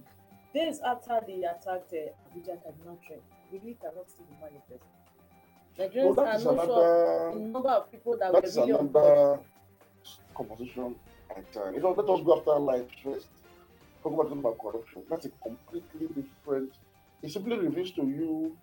[0.53, 3.21] days after they attacked uh, Abuja Kaduna train,
[3.51, 4.85] really cannot see the manifest.
[5.79, 9.39] Nigerians that are not sure the number of people that, that were really another
[10.35, 10.95] conversation
[11.37, 11.77] entirely.
[11.77, 13.27] You know, let us go after life first.
[14.03, 15.03] Talk about, about corruption.
[15.09, 16.71] That's a completely different.
[17.21, 18.57] It simply reveals to you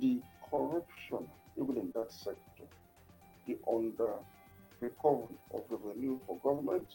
[0.00, 1.26] the corruption
[1.60, 2.64] even in that sector,
[3.46, 4.12] the under
[4.80, 6.86] recovery of revenue for government.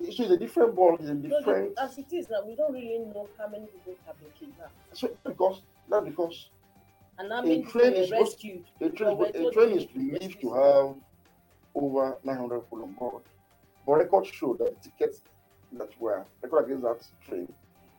[0.00, 0.96] So it's a different ball.
[0.98, 1.78] It's a No, different.
[1.78, 5.08] as it is now, we don't really know how many people have been kidnapped So
[5.24, 6.48] because that because
[7.18, 8.64] and how many train is supposed- rescued.
[8.80, 10.94] A train, is- a train is need to be believed to have
[11.74, 13.22] over 900 people on board.
[13.86, 15.22] But records show that tickets
[15.72, 17.52] that were recorded against that train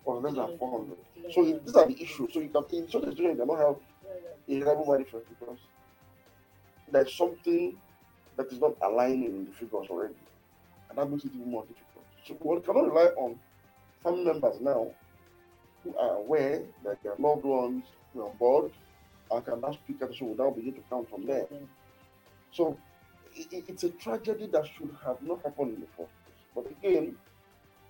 [0.06, 0.98] was less than 400.
[1.34, 2.34] So these are the issues.
[2.34, 3.76] So you can, in such a situation, you cannot have
[4.48, 5.58] a reliable manifest because
[6.92, 7.76] there's something
[8.38, 10.16] that is not aligning in the figures already.
[10.90, 12.06] And that makes it even more difficult.
[12.26, 13.40] So one cannot rely on
[14.04, 14.88] family members now
[15.84, 18.72] who are aware that their loved ones were on board
[19.32, 21.46] and can now speak and so will now begin to count from there.
[22.52, 22.78] So
[23.36, 26.08] it's a tragedy that should have not happened place.
[26.56, 27.16] But again,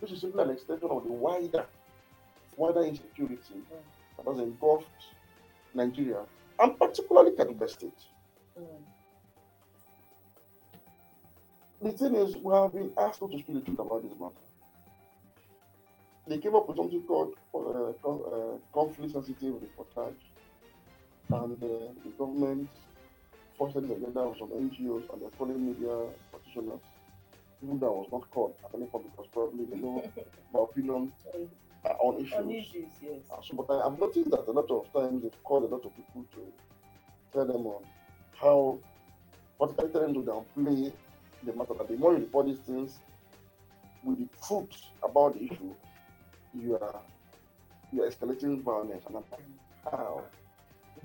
[0.02, 1.66] this is simply an extension of the wider,
[2.58, 3.62] wider insecurity
[4.18, 4.88] that has engulfed
[5.74, 6.24] Nigeria
[6.60, 8.00] and particularly Kaduna State.
[8.60, 8.66] Mm.
[11.82, 14.34] The thing is, we have been asked not to speak the truth about this matter.
[16.28, 20.16] They came up with something called uh, uh, conflict sensitive reportage,
[21.30, 21.68] and uh,
[22.06, 22.70] the government
[23.58, 26.82] forced this agenda on some NGOs and the calling media practitioners,
[27.64, 30.04] even though I was not called at any point because probably they know
[30.54, 31.12] my opinion
[31.86, 32.34] uh, on issues.
[32.34, 33.20] on issues, yes.
[33.32, 35.86] Uh, so, but I, I've noticed that a lot of times they've called a lot
[35.86, 36.54] of people to
[37.34, 37.84] tell them on
[38.40, 38.80] how,
[39.58, 40.92] what can tell them to downplay
[41.44, 41.74] the matter.
[41.78, 43.00] That the more you report these things
[44.04, 44.70] with the truth
[45.04, 45.74] about the issue,
[46.54, 47.02] you are
[47.92, 49.04] you are escalating violence.
[49.08, 49.42] And I'm like,
[49.92, 50.24] how?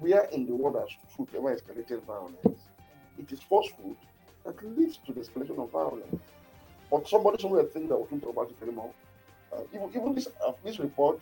[0.01, 2.69] Where in the world has truth ever escalated violence?
[3.19, 3.97] It is falsehood
[4.45, 6.23] that leads to the escalation of violence.
[6.91, 8.93] But somebody somewhere thinks that we can't talk about it anymore.
[9.53, 11.21] Uh, even, even this uh, this report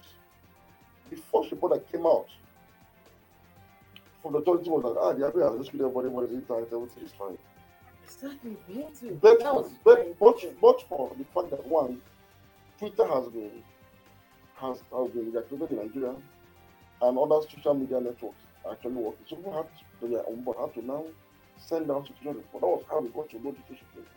[1.11, 2.27] the first report that came out
[4.23, 7.05] from the authority was that ah, the army has rescued everybody, what is it, everything
[7.05, 7.39] is fine.
[8.05, 8.57] Exactly.
[8.69, 9.19] Me too.
[9.21, 9.39] But,
[9.85, 12.01] but, but, but for the fact that one,
[12.79, 13.62] Twitter has been
[14.57, 16.15] has, has been reactivated in Nigeria,
[17.03, 19.26] and other social media networks actually working.
[19.29, 21.05] So people have to, they are on board, have to now
[21.57, 22.61] send out situation report.
[22.62, 24.16] That was how we got to know the situation report.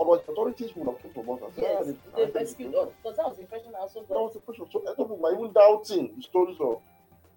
[0.00, 1.52] Otherwise, the authorities would have talked about us.
[1.56, 1.86] Yes,
[2.34, 4.66] rescued us because that was the impression I also That was the question.
[4.72, 6.82] So a people are even doubting the stories of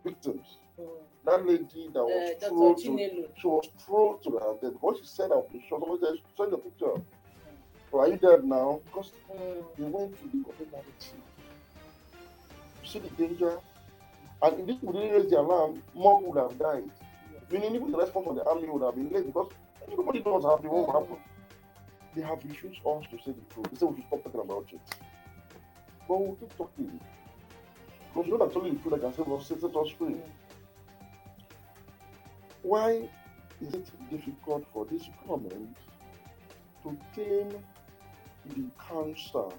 [0.03, 0.57] victims.
[0.79, 0.85] Mm.
[1.25, 2.49] That lady that was Dr.
[2.49, 4.77] thrown to she was thrown to her death.
[4.81, 6.97] What she said out the shot, somebody said, send your picture.
[7.91, 8.81] So are you dead now?
[8.85, 9.65] Because Mm.
[9.77, 11.21] they went to the narrative.
[12.81, 13.59] You see the danger?
[14.41, 16.89] And if this people didn't raise the alarm, more would have died.
[17.51, 19.49] Meaning even the response of the army would have been late because
[19.91, 21.17] everybody knows how the what will happen.
[22.15, 23.67] They have refused us to say the truth.
[23.71, 24.81] They say we should stop talking about it.
[26.07, 26.99] But we'll keep talking.
[28.13, 30.15] Because you know that's only the truth that can save us, set us free.
[32.61, 33.09] Why
[33.61, 35.77] is it difficult for this government
[36.83, 37.53] to tame
[38.55, 39.49] the cancer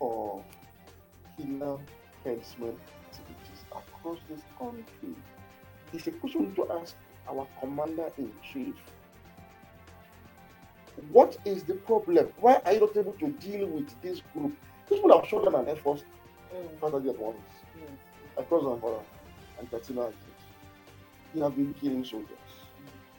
[0.00, 0.42] of
[1.36, 1.78] killer
[2.24, 5.14] herdsmen activities across this country?
[5.92, 6.94] It's a question to ask
[7.28, 8.74] our commander in chief.
[11.10, 12.28] What is the problem?
[12.40, 14.54] Why are you not able to deal with this group?
[14.88, 16.02] This would have shown an effort
[16.54, 16.78] Mm.
[16.80, 17.36] faster at once
[17.76, 17.96] Mm.
[18.38, 19.02] across Zamfara
[19.58, 20.12] and Katsina.
[21.34, 22.38] They have been killing soldiers.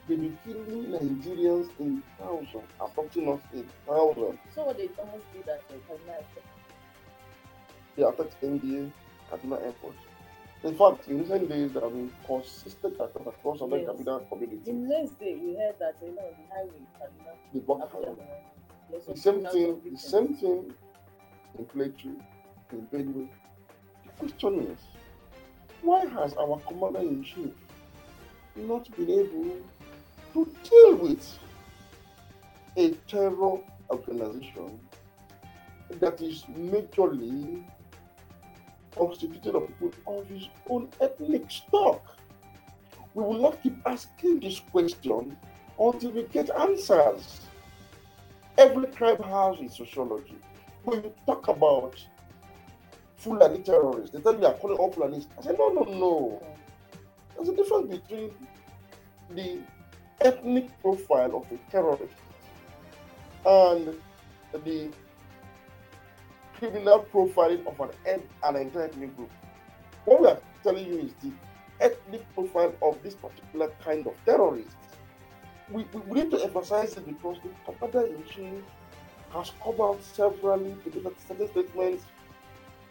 [0.08, 4.38] They've been killing Nigerians in thousands, approaching us in thousands.
[4.54, 6.22] So what they almost did that for Kaduna
[7.98, 8.16] Airport.
[8.18, 8.92] They attacked NDA,
[9.30, 9.94] Kaduna Airport.
[10.64, 13.86] In fact, in recent days, there have been consistent attacks across other Yes.
[13.98, 14.66] The communities.
[14.66, 18.16] next day we heard that you know on the highway Kaduna The after fire.
[19.08, 20.74] The same thing, the same thing
[21.58, 22.10] in Plateau,
[22.72, 23.28] in Benue.
[24.04, 24.78] The question is,
[25.82, 27.50] why has our commander in chief
[28.56, 29.56] not been able
[30.32, 31.38] to deal with
[32.76, 33.58] a terror
[33.90, 34.80] organization
[36.00, 37.64] that is majorly
[38.96, 42.16] constituted of people of his own ethnic stock?
[43.14, 45.36] We will not keep asking this question
[45.78, 47.40] until we get answers.
[48.58, 50.36] Every tribe has its sociology.
[50.84, 51.94] When you talk about
[53.16, 55.26] Fulani terrorists, they tell me I'm calling all Fulanis.
[55.38, 56.42] I say, no, no, no.
[57.34, 58.30] There's a difference between
[59.30, 59.58] the
[60.20, 62.14] ethnic profile of a terrorist
[63.44, 63.94] and
[64.64, 64.90] the
[66.58, 69.30] criminal profiling of an, an entire ethnic group.
[70.04, 71.32] What we are telling you is the
[71.80, 74.76] ethnic profile of this particular kind of terrorist.
[75.70, 78.62] We, we, we need to emphasize it because the in chief
[79.32, 82.04] has come out severally to certain statements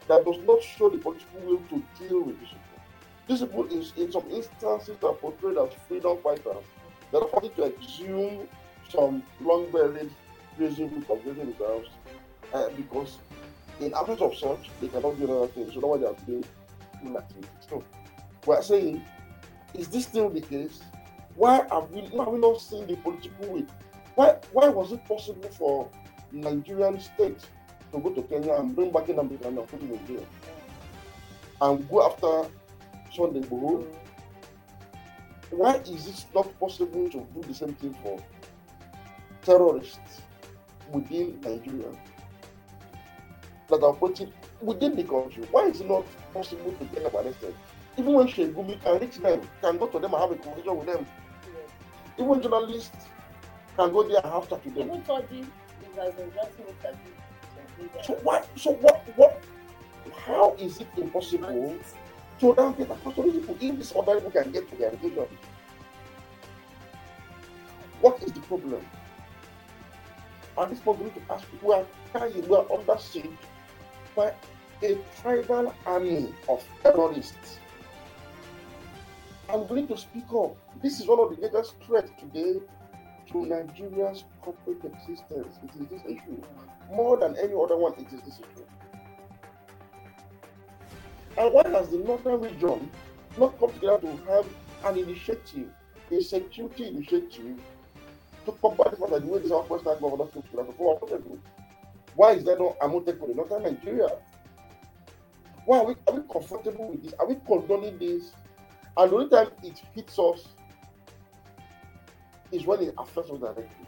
[0.08, 2.65] that does not show the political will to deal with these people.
[3.28, 6.63] These people, is, in some instances, are portrayed as freedom fighters
[7.12, 8.47] that are wanting to exhume
[8.89, 10.12] some long buried
[10.58, 11.89] reason of themselves
[12.54, 13.17] uh, because,
[13.79, 15.65] in absence of such, they cannot do another thing.
[15.71, 16.45] So, that's why they are doing
[17.03, 17.47] full activity.
[17.69, 17.83] So,
[18.47, 19.03] we are saying,
[19.73, 20.81] is this still the case?
[21.35, 23.65] Why have we, have we not seen the political will?
[24.15, 25.89] Why, why was it possible for
[26.31, 27.39] Nigerian state
[27.91, 30.25] to go to Kenya and bring back in America and put him in jail
[31.61, 32.49] and go after
[33.13, 33.41] Sunday?
[33.41, 33.85] Mm.
[35.51, 38.19] Why is it not possible to do the same thing for
[39.43, 40.21] terrorists
[40.91, 41.91] within Nigeria
[43.69, 45.43] that are operating within the country?
[45.51, 47.56] Why is it not possible to get them arrested?
[47.97, 50.78] Even when Sheikh Gumi can reach them, can go to them and have a conversation
[50.78, 51.06] with them.
[51.45, 51.71] Yes.
[52.19, 53.08] Even journalists
[53.78, 54.88] can go there and have chat with them.
[54.89, 56.65] Even Toji it has been granting.
[58.04, 58.43] So why?
[58.56, 59.04] So what?
[59.15, 59.41] What?
[60.25, 61.75] How is it impossible
[62.39, 65.28] to now get across to people if these other people can get to their education?
[68.01, 68.86] What is the problem?
[70.58, 73.25] At this we need to ask who are carrying, we are under siege
[74.15, 74.34] by
[74.84, 77.60] a tribal army of terrorists.
[79.49, 80.56] I'm going to speak up.
[80.82, 82.60] This is one of the greatest threats today
[83.32, 85.58] to Nigeria's corporate existence.
[85.63, 86.41] It is this issue
[86.91, 88.65] more than any other one, it is this issue.
[91.38, 92.89] And why has the northern region
[93.38, 94.45] not come together to have
[94.86, 95.69] an initiative,
[96.12, 97.60] a security initiative,
[98.45, 100.71] to combat the fact that the way the southwestern governors came together?
[102.15, 104.08] Why is there no Amotekun in northern Nigeria?
[105.65, 107.13] Why are we, are we comfortable with this?
[107.19, 108.32] Are we condoning this?
[108.97, 110.47] And the only time it hits us
[112.51, 113.86] is when it affects us directly.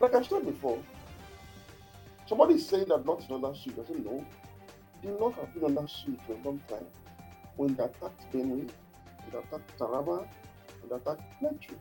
[0.00, 0.78] Like I said before,
[2.26, 3.78] somebody is saying that not in other sheep.
[3.82, 4.24] I say no.
[5.02, 6.86] the North have been under siege for a long time.
[7.56, 8.68] When they attacked Benue,
[9.30, 10.26] they attacked Taraba,
[10.80, 11.74] when they attacked Plateau.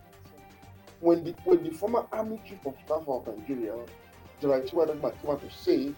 [1.02, 3.76] When the when the former army chief of staff of Nigeria,
[4.42, 5.94] General Chiwadagma, came out to say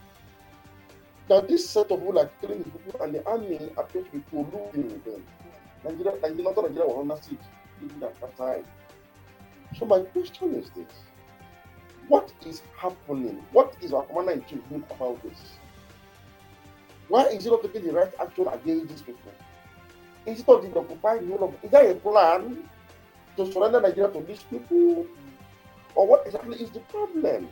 [1.28, 4.92] that this set of people are killing people and the army appears to be colluding
[4.92, 5.24] with them.
[5.84, 7.40] Nigeria, Nigeria, not Nigeria was under siege
[7.84, 8.64] even at that time.
[9.78, 10.92] So my question is this:
[12.08, 13.44] What is happening?
[13.52, 15.58] What is our commander in chief doing about this?
[17.10, 19.32] Why is he not taking the right action against these people?
[20.26, 22.68] It not the the whole of is there a plan
[23.38, 25.06] to surrender Nigeria to these people?
[25.96, 27.48] Or what exactly is the problem?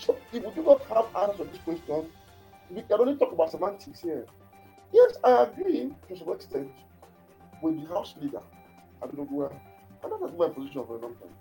[0.00, 2.10] So if we do not have answers to this question,
[2.70, 4.24] we can only talk about semantics here.
[4.92, 6.70] Yes, I agree to some extent
[7.62, 8.40] with the House leader,
[9.02, 9.50] Abdullah,
[10.02, 11.34] and that has been my position for a long time.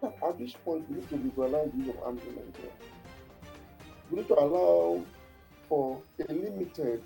[0.00, 2.72] That at this point, we need to liberalize the use of arms in Nigeria.
[4.10, 5.04] We need to allow
[5.68, 7.02] for a limited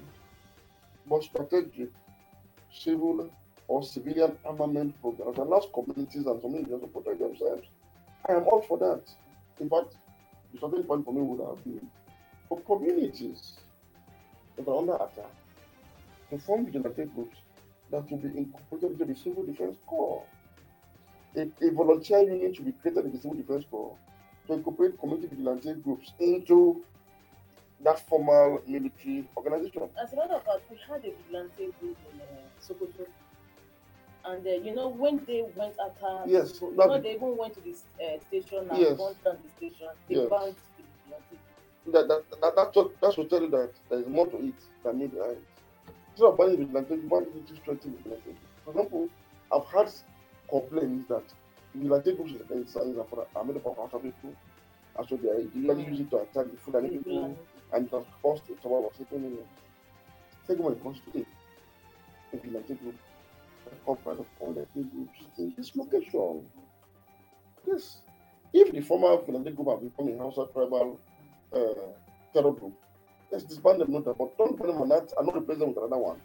[1.09, 1.91] but strategic
[2.73, 3.29] civil
[3.69, 7.67] or civilian armament program that allows communities and communities to protect themselves.
[8.29, 9.03] I am all for that.
[9.61, 9.97] In fact,
[10.57, 11.87] the starting point for me would have been
[12.49, 13.55] for communities
[14.57, 15.31] that are under attack
[16.31, 17.37] to form vigilante groups
[17.91, 20.25] that will be incorporated into the Civil Defense Corps.
[21.37, 23.97] A, a volunteer union should be created in the Civil Defense Corps
[24.47, 26.83] to incorporate community vigilante groups into
[27.85, 29.83] that formal military organization.
[30.03, 32.25] As a matter of fact, we had a vigilante group in uh,
[32.61, 33.07] Sokoto.
[34.27, 37.55] And uh, you know, when they went after Yes, people, you know, they even went
[37.55, 38.99] to the uh, station and Yes.
[38.99, 39.89] burnt down the station.
[40.09, 40.29] They Yes.
[40.29, 40.85] burned the.
[41.93, 44.55] That, that, that, that's what that's what tell you that there is more to it
[44.85, 45.37] than meet the eye.
[46.11, 48.35] Instead of buying vigilante, you it to strengthen vigilante.
[48.65, 49.09] For example,
[49.53, 49.93] I've had
[50.51, 51.25] complaints that
[51.75, 54.35] vigilante groups in signs are made up of Hausa people.
[54.99, 57.13] And so they are- usually use it to attack the Fulani people.
[57.21, 57.37] Fulani.
[57.73, 59.47] and it has cost a total of million.
[60.49, 61.27] Take when it comes to the
[62.33, 62.97] vigilante group,
[63.87, 63.99] of
[64.41, 66.43] all the ethnic groups in this location.
[67.67, 67.99] Yes.
[68.53, 70.99] If the former vigilante group have become a Hausa tribal
[71.53, 71.59] uh,
[72.33, 72.75] terror group,
[73.31, 75.79] let's disband them, not but don't put them on that and not replace them with
[75.79, 76.19] another one.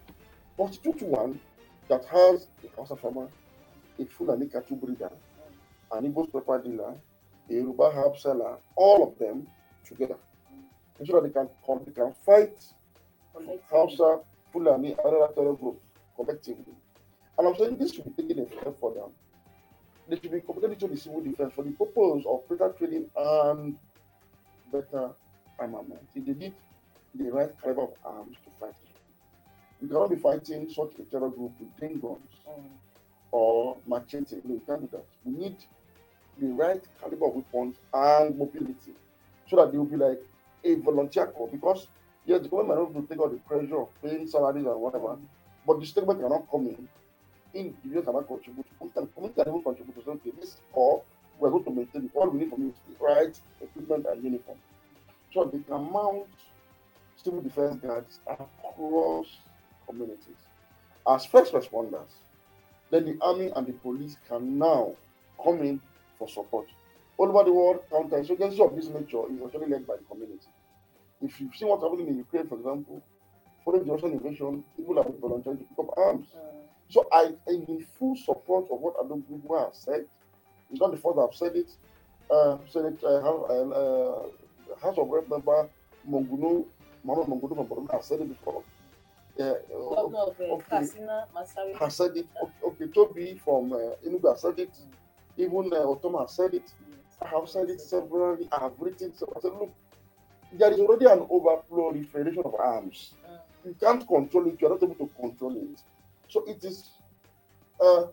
[0.58, 1.40] Constitute one
[1.90, 3.28] that has a Hausa farmer,
[4.00, 5.12] a Fulani cattle breeder,
[5.92, 6.94] an Igbo pepper dealer,
[7.50, 9.48] a Yoruba herb seller, all of them
[9.86, 10.16] together
[11.06, 11.50] so that they can
[11.86, 12.58] they can fight.
[13.72, 14.20] Hausa,
[14.52, 15.82] Fulani, and other terror groups
[16.16, 16.74] collectively.
[17.38, 19.06] And I'm saying this should be taken a step further.
[20.08, 23.76] They should be incorporated into the civil defense for the purpose of better training and
[24.72, 25.10] better
[25.60, 26.08] armament.
[26.16, 26.54] If they need
[27.16, 28.74] the right caliber of arms to fight.
[29.82, 32.70] You cannot be fighting such a terror group with green guns Mm.
[33.32, 34.42] or machete.
[34.44, 35.06] No, you can't do that.
[35.26, 35.56] We need
[36.38, 38.94] the right caliber of weapons and mobility
[39.50, 40.22] so that they will be like
[40.64, 41.50] a volunteer corps.
[41.52, 41.88] Because
[42.26, 44.80] yes, the government might not be to take out the pressure of paying salaries and
[44.82, 45.18] whatever,
[45.66, 46.88] but the state government cannot come in.
[47.54, 48.06] Contribute.
[48.06, 51.04] Community community can even contribute to this corps,
[51.40, 52.10] we're going to maintain.
[52.14, 54.58] All we need from you is the right equipment and uniform.
[55.34, 56.28] So they can mount
[57.16, 59.28] civil defense guards across
[59.88, 60.42] communities
[61.08, 62.12] as first responders.
[62.90, 64.94] Then the army and the police can now
[65.44, 65.82] come in
[66.18, 66.68] for support.
[67.18, 70.48] All over the world, counterinsurgency of this nature is actually led by the community.
[71.22, 73.02] If you see what's happening in Ukraine, for example,
[73.64, 76.28] following the Russian invasion, people have been volunteering to pick up arms.
[76.36, 76.61] Mm.
[76.92, 80.06] So I am in full support of what Ado Doguwa has said.
[80.70, 81.72] It's not the first I've said it.
[82.30, 85.70] Uh, Senate uh, House, uh, uh, House of Rep member
[86.10, 86.66] Monguno,
[87.04, 88.64] Mohamed Monguno from Borno has said it before.
[89.38, 90.66] Yeah, Governor of uh, okay.
[90.70, 91.78] Katsina, Masari.
[91.80, 92.28] has said it.
[92.44, 94.76] Okay, okay Toby from uh, Enugu has said it.
[95.38, 96.74] Even uh, Ortom has said it.
[97.22, 98.50] I have said it severally.
[98.52, 99.38] I have written several.
[99.38, 99.72] I said, look,
[100.54, 103.14] there is already an overflow overproliferation of arms.
[103.26, 103.40] Mm.
[103.66, 104.60] You can't control it.
[104.60, 105.80] You are not able to control it.
[106.32, 106.90] So it is
[107.80, 108.06] uh,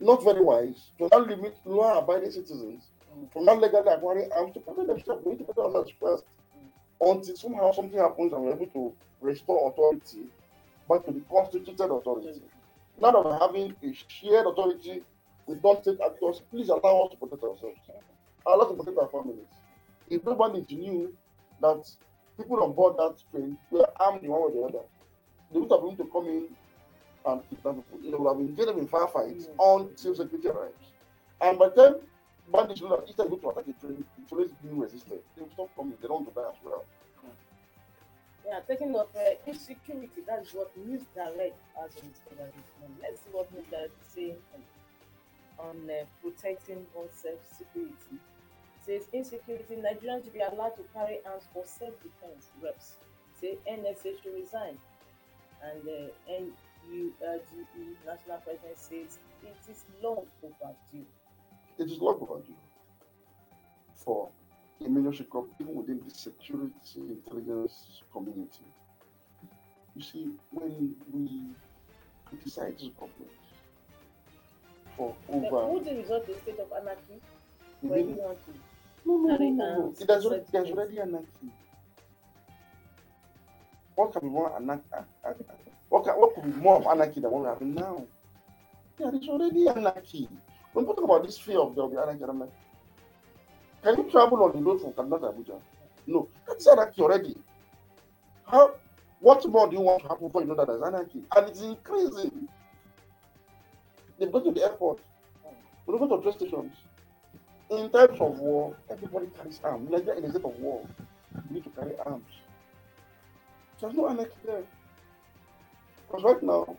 [0.00, 2.84] not very wise to not limit law-abiding citizens
[3.16, 3.32] Mm.
[3.32, 5.24] from not legally acquiring arms to protect themselves.
[5.24, 6.24] We need to first
[7.00, 10.26] until somehow something happens and we're able to restore authority
[10.88, 12.42] back to the constituted authority.
[13.00, 15.02] That we're having a shared authority
[15.46, 17.78] with non-state actors, please allow us to protect ourselves.
[18.46, 19.46] Allow us to protect our families.
[20.10, 21.14] If nobody knew
[21.60, 21.88] that
[22.36, 24.84] people on board that train were armed in one or the other,
[25.52, 26.48] they would have been to come in
[27.26, 27.98] and kidnap people.
[28.02, 30.92] They would have engaged in firefights until security arrives.
[31.40, 31.96] And by then,
[32.52, 35.20] bandits know that instead to attack a train, it's always being resisted.
[35.36, 35.94] They will stop coming.
[36.00, 36.84] They don't to die as well.
[38.46, 42.68] Yeah, taking of uh, insecurity, that's what News Direct has on this.
[43.02, 48.16] Let's see what News Direct is saying on, on uh, protecting oneself security.
[48.16, 52.48] It says insecurity, Nigerians should be allowed to carry arms for self-defense.
[52.62, 52.94] Reps
[53.40, 54.78] say NSA should resign.
[55.62, 56.10] And the
[56.90, 61.06] NULGE national president says it is long overdue.
[61.78, 62.54] It is long overdue
[63.94, 64.28] for
[64.84, 68.64] a major shake-up even within the security intelligence community.
[69.94, 71.28] You see, when we
[72.24, 73.38] criticize the government
[74.96, 77.20] for over Would the result in a state of anarchy
[77.80, 78.52] for everyone to
[79.04, 81.52] No, no, no, no, It has already, there's already anarchy.
[83.94, 84.82] What can be more anarchy?
[85.88, 88.06] What, what could be more of anarchy than what we have now?
[88.98, 90.28] Yeah, there's already anarchy.
[90.72, 92.52] When we talk about this fear of there will be anarchy, I'm like,
[93.82, 95.60] can you travel on the road from Kaduna to Abuja?
[96.06, 97.36] No, that's anarchy already.
[98.46, 98.74] How?
[99.20, 101.22] What more do you want to happen before you know that there's anarchy?
[101.36, 102.48] And it's increasing.
[104.18, 105.00] They go to the airport.
[105.86, 106.72] We go to train stations.
[107.70, 109.90] In times of war, everybody carries arms.
[109.90, 110.86] Nigeria in a state of war,
[111.48, 112.24] you need to carry arms.
[113.80, 114.62] There's no anarchy there.
[116.08, 116.76] Because right now,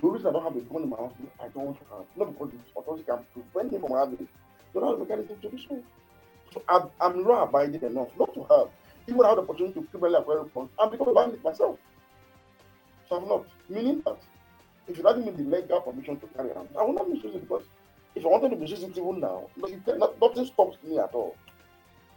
[0.00, 2.06] the reason I don't have a gun in my house, I don't have.
[2.16, 4.28] Not because the authority can prevent me from having
[4.72, 5.82] don't have the mechanism to do so.
[6.54, 8.68] So I'm, I'm law abiding enough not to have.
[9.08, 11.78] Even had the opportunity to criminally acquire weapons and become a myself.
[13.08, 13.46] So I'm not.
[13.68, 14.18] Meaning that
[14.86, 17.34] if you don't give me the legal permission to carry arms, I will not misuse
[17.34, 17.64] it because
[18.14, 21.36] if I wanted to misuse it even now, no, nothing stops me at all.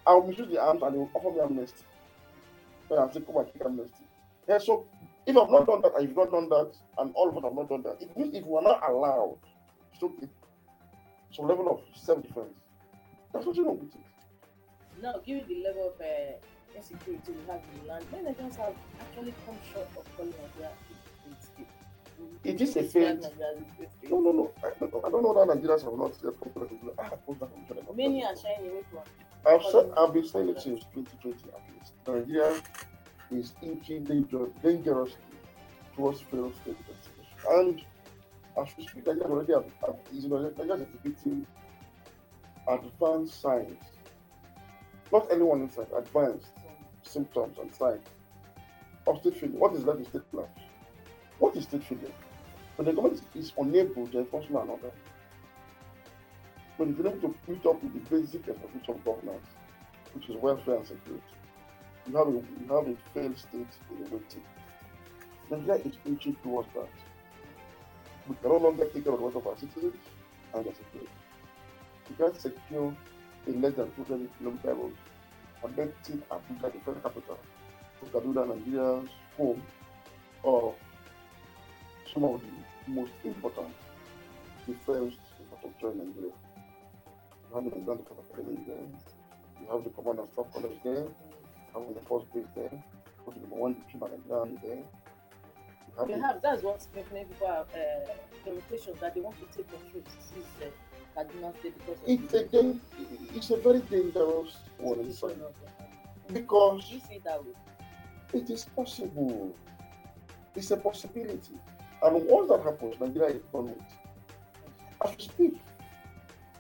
[0.06, 1.84] I will misuse the arms and they will offer me amnesty.
[2.90, 4.06] Then I'll say, come and take amnesty.
[4.48, 4.86] Yeah, so
[5.26, 7.54] if I've not done that and you've not done that, and all of us have
[7.54, 9.38] not done that, it means if we're not allowed
[10.20, 10.30] take
[11.32, 12.54] some level of self-defense,
[13.34, 14.02] that's nothing wrong with it.
[15.02, 18.76] now given the level of uh, insecurity we have in the land, many Nigerians have
[19.00, 21.68] actually come short of calling Nigeria a great state.
[22.44, 24.12] It is a failed- Nigeria as a great state.
[24.12, 24.52] No, no, no.
[24.64, 27.00] I don't, I don't know that Nigerians have not yet come to that.
[27.00, 27.96] I have.
[27.96, 29.00] Many are shying away from
[29.46, 31.94] I've said, I've been saying it since 2020 at least.
[32.08, 32.62] Nigeria
[33.38, 35.18] is inching danger, dangerously
[35.96, 36.78] towards failed state.
[37.50, 37.82] And
[38.58, 39.66] as we speak, Nigeria already have,
[40.12, 41.46] exhibiting
[42.68, 43.82] advanced signs.
[45.12, 46.48] Not anyone inside, advanced
[47.04, 48.06] symptoms and signs
[49.06, 49.58] of state failure.
[49.58, 50.62] What is that in state collapse?
[51.40, 52.12] What is state failure?
[52.76, 54.92] When the government is unable to enforce and order,
[56.78, 59.48] when it's unable to meet up with the basic expectations of governance,
[60.14, 61.24] which is welfare and security,
[62.10, 64.44] you have a, a failed state in the waiting.
[65.50, 66.88] Nigeria is inching towards that.
[68.28, 69.96] We can no longer take care of the rights of our citizens
[70.54, 71.10] and their security.
[72.10, 72.96] We can't secure
[73.48, 74.94] a less than 200 kilometer road
[75.64, 77.40] connecting Abuja, the federal capital,
[78.00, 79.62] to Kaduna, Nigeria's home,
[80.44, 80.76] or
[82.14, 83.74] some of the most important
[84.68, 86.32] defense infrastructure in Nigeria.
[87.50, 88.76] You have the Nigerian Defense Academy there,
[89.62, 91.06] you have the Command and Staff College there,
[91.74, 92.82] have the Force Base there, you
[93.26, 94.84] have the number one Nigerian there.
[95.98, 98.14] Have the- that's what people have uh,
[98.46, 102.34] limitations that they want to take control to seize uh, Kaduna State because of it's
[102.34, 102.76] a
[103.38, 105.54] it's a very dangerous one in position fact, of
[106.28, 107.52] the- because You see that way.
[108.34, 109.56] it is possible.
[110.56, 111.54] It's a possibility.
[112.02, 113.78] And once that happens, Nigeria is done with.
[115.06, 115.54] As we speak,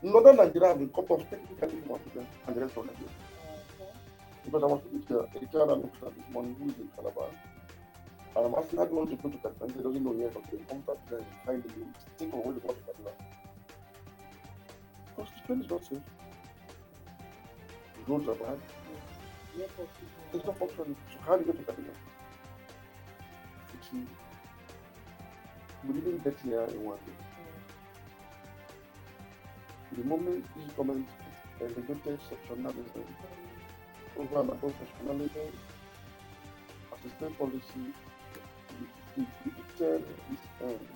[0.02, 3.10] northern Nigeria have been cut off technically from Africa and the rest of Nigeria.
[4.46, 7.30] Because I was to a child and this morning who is in Calabar.
[8.36, 9.76] And I'm asking how do you want to go to Kaduna?
[9.76, 11.70] He doesn't know yet, but they come back there and find the
[12.26, 12.44] of
[12.76, 13.12] to Kaduna.
[15.16, 16.00] Because the train is not safe.
[18.06, 18.60] The roads are bad.
[19.56, 19.64] The
[20.34, 20.96] It's not- functioning.
[21.14, 21.94] So how do you get to Kaduna?
[23.92, 24.08] See,
[25.88, 27.18] we didn't get here in one day.
[29.92, 29.98] Mm.
[29.98, 31.08] The moment this government
[31.62, 33.43] elevated sectionalism over and above nationalism
[36.94, 37.94] as a state policy,
[39.18, 39.28] it
[39.78, 40.88] this end.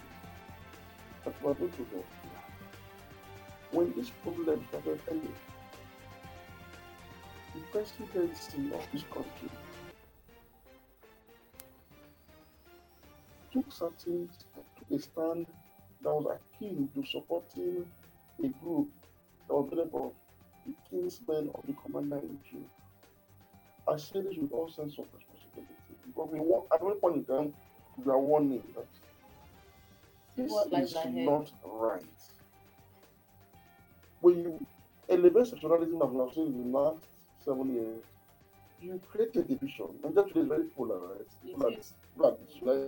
[1.24, 2.03] But we are going to go.
[3.72, 5.34] When this problem started ending,
[7.53, 9.49] the presidency of this country
[13.51, 15.47] took certain took a stand
[16.01, 17.86] that was akin to supporting
[18.43, 18.89] a group
[19.47, 20.11] that was made up of
[20.65, 22.68] the kinsmen of the commander in chief.
[23.88, 25.74] I say this with all sense of responsibility
[26.06, 27.54] because we want, at one point in time
[28.04, 28.86] we are warning that
[30.36, 32.04] this is not right.
[34.22, 34.66] When you
[35.10, 37.00] elevate we have seen in the last
[37.46, 38.04] seven years,
[38.82, 39.88] you create a division.
[40.04, 41.42] And that is very polarized.
[41.44, 41.94] People are, It is.
[42.14, 42.88] people are.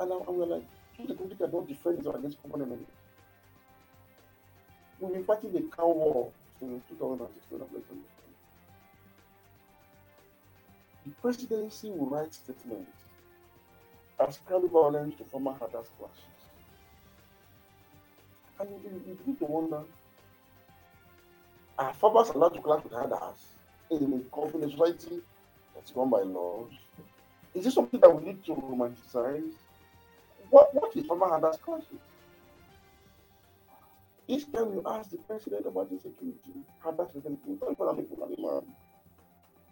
[0.00, 0.64] And, I'm- we're like,
[0.96, 2.86] so the community cannot defend itself against common enemy.
[5.00, 8.21] We've been fighting the cow war 2016, 2016,
[11.04, 12.90] the presidency will write statements
[14.28, 16.22] ascribing violence to former herders clashes.
[18.60, 19.82] And you, you, begin to wonder,
[21.78, 23.54] are farmers allowed to clash with herders
[23.90, 25.20] in a company society
[25.74, 26.70] that's run by laws?
[27.54, 29.52] Is this something that we need to romanticize?
[30.50, 31.86] What, what is farmer herders clashes?
[34.28, 38.62] Each time you ask the president about the security, herders is going to make man.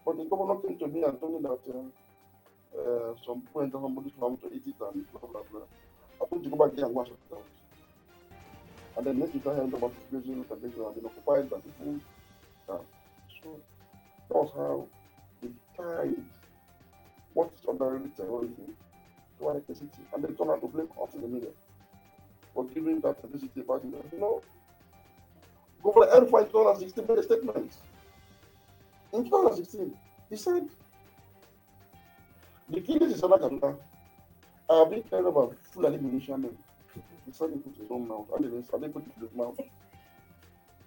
[0.04, 1.92] But the governor came to me and told me that um,
[2.78, 5.62] uh, some point somebody from to eat it and blah blah blah.
[6.20, 7.44] I want to go back there and wash it out.
[8.96, 11.56] And then next week I heard about the situation and they have been occupied by
[11.58, 12.00] people.
[12.68, 12.80] Um,
[13.42, 13.60] so
[14.28, 14.86] that was how
[15.42, 16.24] they tied
[17.34, 18.74] what is ordinarily terrorism
[19.38, 20.02] to electricity.
[20.14, 21.50] And they turned out to blame us in the media
[22.54, 24.42] for giving that electricity back in the No.
[25.82, 27.72] Governor El-Rufai in 2016 made a statement.
[29.12, 29.92] In 2016,
[30.30, 30.68] he said
[32.68, 33.76] the killings in Southern Kaduna
[34.68, 36.56] are being carried about Fulani militiamen.
[37.26, 38.48] He said he put his own mouth, and they
[39.58, 39.68] it.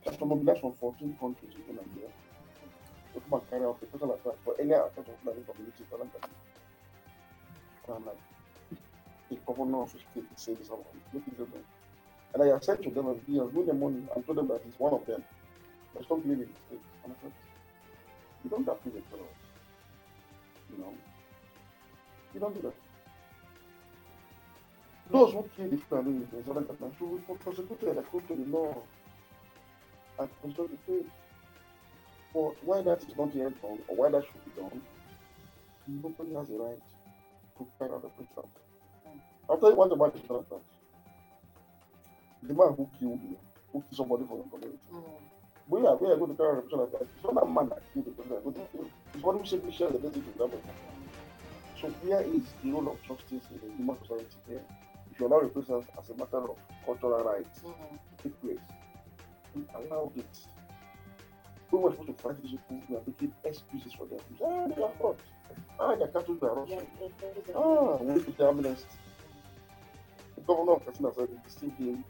[0.05, 1.51] That's from mobilized from 14 countries
[4.73, 5.03] out a
[5.79, 6.29] in Southern Kaduna.
[7.89, 9.35] And
[9.91, 14.37] the state it I have said to them, he has made the money and told
[14.37, 15.23] them that one of them.
[18.43, 19.43] You don't have to terrorist.
[20.71, 20.93] You know,
[22.33, 22.75] you don't do that.
[25.11, 28.83] Those who kill the family in Southern Qatar should be prosecuted according to the law
[30.19, 31.11] and consult the faith.
[32.33, 34.81] But why that is not yet done, or why that should be done,
[35.87, 36.81] nobody has a right
[37.57, 38.49] to carry out the prison.
[39.49, 40.45] I'll tell you one about the Southern
[42.43, 43.37] The man who killed you,
[43.73, 44.79] who killed somebody from the community.
[44.91, 45.32] We
[45.71, 47.01] are, we are going to carry out a prison attack.
[47.15, 48.57] It's not that man that killed the president.
[49.13, 50.51] It's one who simply shares the with them.
[51.81, 54.61] So where is the role of justice in the human society here?
[55.11, 57.99] If you allow a person as a matter of cultural rights Mhm.
[58.17, 58.65] to take place,
[59.55, 60.47] we allowed it.
[61.71, 64.19] We were supposed to fight these people, we are making excuses for them.
[64.43, 65.15] Ah, they are not.
[65.79, 66.87] Ah, their cattle Yeah, Russian.
[67.01, 68.85] yeah, there is a- Ah, we need to be honest.
[70.35, 72.03] The governor of Katsina said the still game,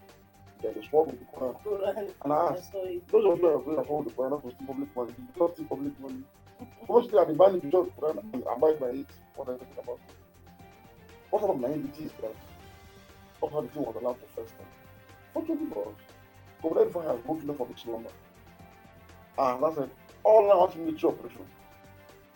[0.63, 1.61] there is war with the Quran.
[1.63, 2.11] Quran.
[2.23, 4.95] And I asked, those of you who are going to follow the Quran for public
[4.95, 6.23] money, you steal public money.
[6.87, 9.07] Most people are demanding to judge the Quran and abide by it.
[9.35, 9.99] What are you talking about?
[11.29, 12.35] What sort of naivety is that?
[13.39, 14.67] What how the thing was allowed to first time?
[15.33, 15.95] Fortunately for us,
[16.61, 18.09] Governor Ifeanyi has broken up for this number.
[19.37, 19.89] And that's it.
[20.23, 21.45] All has military operation.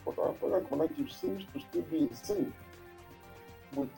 [0.05, 2.53] But our present commander seems to still be in sync
[3.75, 3.89] with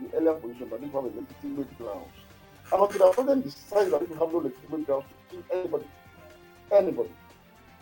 [0.00, 2.23] the earlier position that this one is legitimate grounds.
[2.72, 5.84] And until the president decides that we have no legitimate grounds to kill anybody,
[6.72, 7.10] anybody,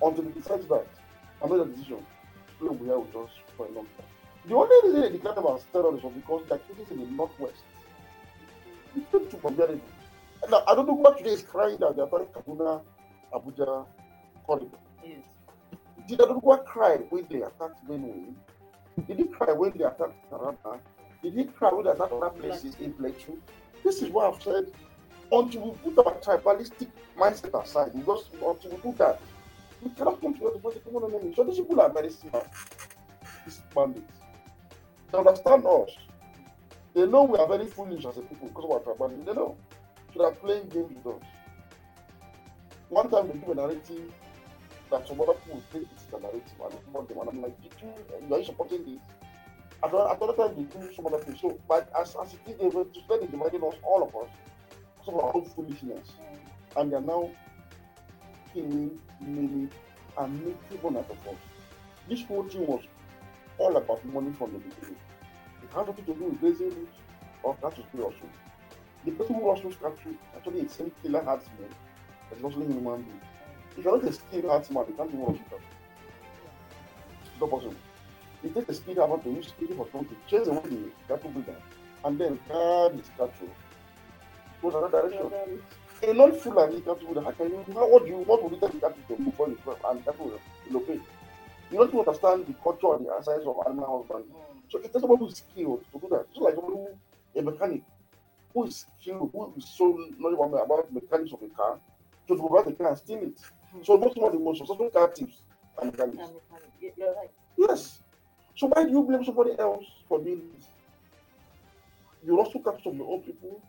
[0.03, 0.87] until he decides that,
[1.43, 2.05] I made a decision.
[2.61, 4.07] They will be here with us for a long time.
[4.47, 7.63] The only reason they declared them as terrorists was because the activities in the northwest.
[8.97, 9.81] It's not too unbearable.
[10.51, 12.83] Now, I don't know what today is crying that they are attacking Kaduna,
[13.33, 13.87] Abuja
[14.45, 14.77] corridor.
[15.05, 15.19] Yes.
[16.09, 18.35] Did Adunkwa cry when they attacked Benue?
[19.07, 20.81] Did he cry when they attacked Taraba?
[21.23, 23.39] Did he cry when they attacked other places in Plateau?
[23.83, 24.67] This is why I've said,
[25.31, 29.21] until we put our tribalistic mindset aside, because until we do that,
[29.83, 31.35] we cannot come together to fight the common enemy.
[31.35, 32.47] So these people are very smart,
[33.45, 34.13] these bandits.
[35.11, 35.91] They understand us.
[36.95, 39.25] They know we are very foolish as a people because of our tribalism.
[39.25, 39.57] They know.
[40.15, 41.23] So they're playing games with us.
[42.89, 44.13] One time they give a narrative
[44.91, 47.19] that some other people think it's the narrative and they support them.
[47.21, 47.89] And I'm like, did you,
[48.29, 49.22] you are you supporting this?
[49.85, 51.41] At other, at other time, they do some other things.
[51.41, 54.31] So, but as, as it is, they were just like dividing us, all of us,
[54.99, 56.09] because of our own foolishness.
[56.21, 56.81] Mm.
[56.81, 57.31] And they're now
[58.53, 59.71] killing, maiming,
[60.19, 61.35] and making one out of us.
[62.09, 62.83] This whole thing was
[63.59, 64.97] all about money from the beginning.
[65.63, 66.97] It has nothing to do with raising rich
[67.43, 68.29] or cattle spray also.
[69.05, 71.75] The person who also cattle, actually, it's same killer herdsman,
[72.29, 73.21] but it's also a human being.
[73.77, 75.61] If you're not a skilled herdsman, you can't even worship them.
[77.25, 77.75] It's not possible.
[78.45, 81.57] It takes a skilled herdsman to use skill for something, chase away the cattle breeder,
[82.05, 83.49] and then guard his cattle.
[84.61, 85.33] Goes another direction.
[86.03, 88.59] A non Fulani cattle breeder, how can you, how, what do you, what would you
[88.59, 91.03] tell the cattle to before you come and cattle will relocate?
[91.71, 94.35] You don't understand the culture and the science of animal husbandry.
[94.69, 96.29] So it takes someone who is skilled to do that.
[96.31, 96.89] Just like someone who,
[97.39, 97.83] a mechanic,
[98.53, 101.79] who is skilled, who is so knowledgeable about mechanics of a car,
[102.29, 103.39] to provide the car and steal it.
[103.85, 105.43] So most of the most successful car thieves
[105.79, 106.19] are mechanics.
[106.19, 107.31] And You're right.
[107.57, 108.01] Yes.
[108.63, 110.69] So why do you blame somebody else for doing this?
[112.25, 113.61] You also some of your own people.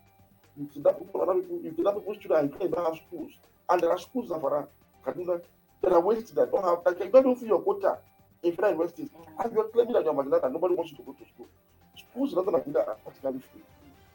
[0.56, 1.62] You kidnap people, other people.
[1.64, 3.32] You kidnap people's children and you don't have schools.
[3.72, 4.68] And there are schools that are
[5.04, 5.42] Kaduna
[5.82, 7.98] there are wasted that don't have that you don't feel your quota
[8.44, 9.10] in federal universities.
[9.44, 11.48] And you're claiming that you're marginalized and nobody wants you to go to school.
[11.98, 13.64] Schools in Northern Nigeria are practically free.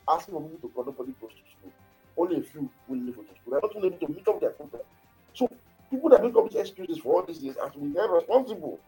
[0.08, 1.72] Asking for people to go, nobody goes to school.
[2.16, 3.50] Only a few will leave to school.
[3.50, 4.78] They're not able to meet up their quota.
[5.34, 5.50] So
[5.90, 8.78] people that make up these excuses for all these years have to be held responsible.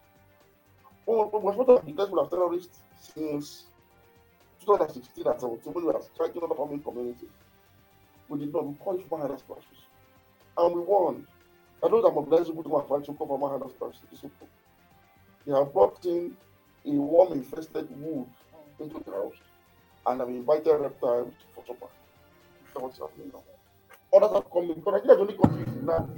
[1.07, 3.64] Oh, we were supposed to have been declared terrorists since
[4.64, 7.26] 2016 and 17 when we were striking other family community.
[8.28, 8.66] We did not.
[8.66, 9.80] We called it human clashes.
[10.57, 11.26] And we won.
[11.82, 14.30] I know that mobilizing people to go and fight to cover human rights clashes.
[15.46, 16.36] They have brought in
[16.86, 18.26] a worm infested wood
[18.78, 19.36] into the house
[20.07, 21.86] and have invited reptiles for supper.
[22.74, 23.42] That's what's happening now.
[24.12, 26.09] Others are coming because Nigeria is only country now.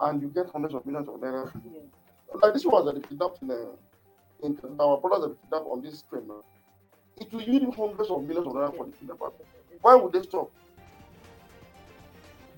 [0.00, 1.50] And you get hundreds of millions of naira.
[1.64, 2.01] Yeah.
[2.40, 3.56] Like this one that they kidnapped in, uh,
[4.42, 6.42] in our brothers that kidnapped on this train now.
[7.20, 9.32] It will yield hundreds of millions of dollars for the kidnappers.
[9.80, 10.50] Why would they stop?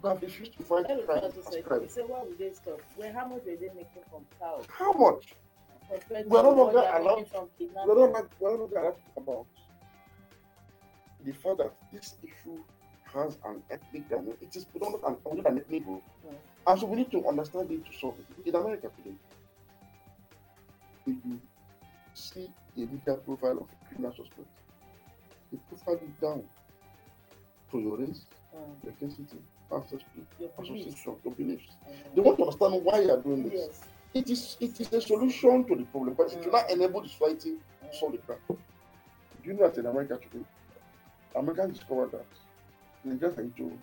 [0.02, 0.98] They have refused to fight crime.
[1.06, 1.64] what I said.
[1.64, 1.80] crime.
[1.82, 2.80] He why would they stop?
[2.96, 4.64] Well, how much were they making from cows?
[4.68, 5.34] How much?
[5.90, 7.30] Compared We are to no longer are allowed-
[7.86, 9.46] We're are not allowed to talk about
[11.24, 12.58] the fact that this issue
[13.12, 14.36] has an ethnic dimension.
[14.42, 16.02] It is predominant and only an ethnic group.
[16.26, 16.34] Mm.
[16.66, 18.46] And so we need to understand it to solve it.
[18.46, 19.16] In America today,
[21.06, 21.40] if you
[22.14, 24.48] see a media profile of a criminal suspect,
[25.52, 26.42] they profile it down
[27.70, 28.24] to your race,
[28.54, 28.88] Mm.
[28.88, 29.38] ethnicity,
[29.72, 31.66] ancestry, Your association, your beliefs.
[31.88, 32.14] Mm.
[32.14, 33.52] They want to understand why you are doing this.
[33.52, 33.80] Yes.
[34.14, 37.08] It is it is a solution to the problem, but it will not enable the
[37.08, 37.54] society
[37.90, 38.58] to solve the problem.
[39.42, 40.44] Do you know that in America today,
[41.34, 42.26] Americans discovered that
[43.04, 43.76] Nigerians are into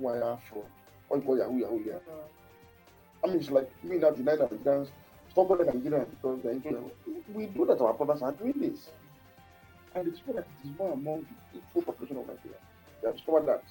[0.00, 0.64] wire fraud.
[1.06, 1.92] What you call Yahoo Yahoo yeah.
[1.94, 3.22] Mm.
[3.22, 4.88] I mean it's like me now denying that Nigerians
[5.36, 6.90] Nigerians because they're into
[7.32, 8.90] We know that our brothers are doing this.
[9.94, 12.58] And they discovered that it is more among the equal population of Nigeria.
[13.02, 13.62] They have discovered that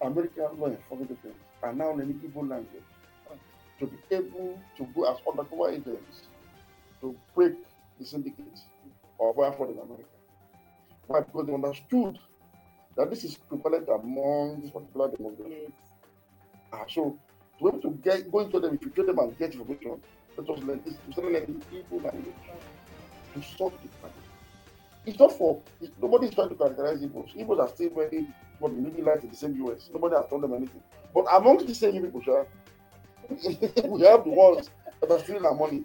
[0.00, 0.06] Mm.
[0.12, 2.82] American law enforcement agents are now learning Igbo language
[3.78, 6.22] to be able to go as undercover agents
[7.00, 7.54] to break
[7.98, 8.62] the syndicates
[9.20, 10.04] of wire fraud in America.
[11.06, 11.20] Why?
[11.20, 12.18] Because they understood
[12.96, 15.50] that this is prevalent among this particular demographic.
[15.62, 15.70] Yes.
[16.72, 17.18] Ah, so
[17.58, 20.00] to be able to get go into them, infiltrate them and get information,
[20.36, 20.94] let us learn this.
[21.06, 24.22] We start learning Igbo to solve the problem.
[25.04, 27.36] It's not for it, nobody is trying to characterize Igbos.
[27.36, 28.26] Igbos are still very
[28.60, 29.88] but living life in the same US.
[29.92, 30.82] Nobody has told them anything.
[31.14, 32.46] But amongst the same people, sure,
[33.30, 34.70] we have the ones
[35.00, 35.84] that are stealing our money.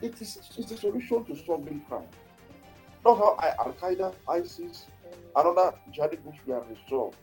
[0.00, 2.06] It is it's a solution to solving crime.
[3.04, 4.86] Not how I, Al Qaeda, ISIS,
[5.36, 7.16] and other jihadi groups we have resolved.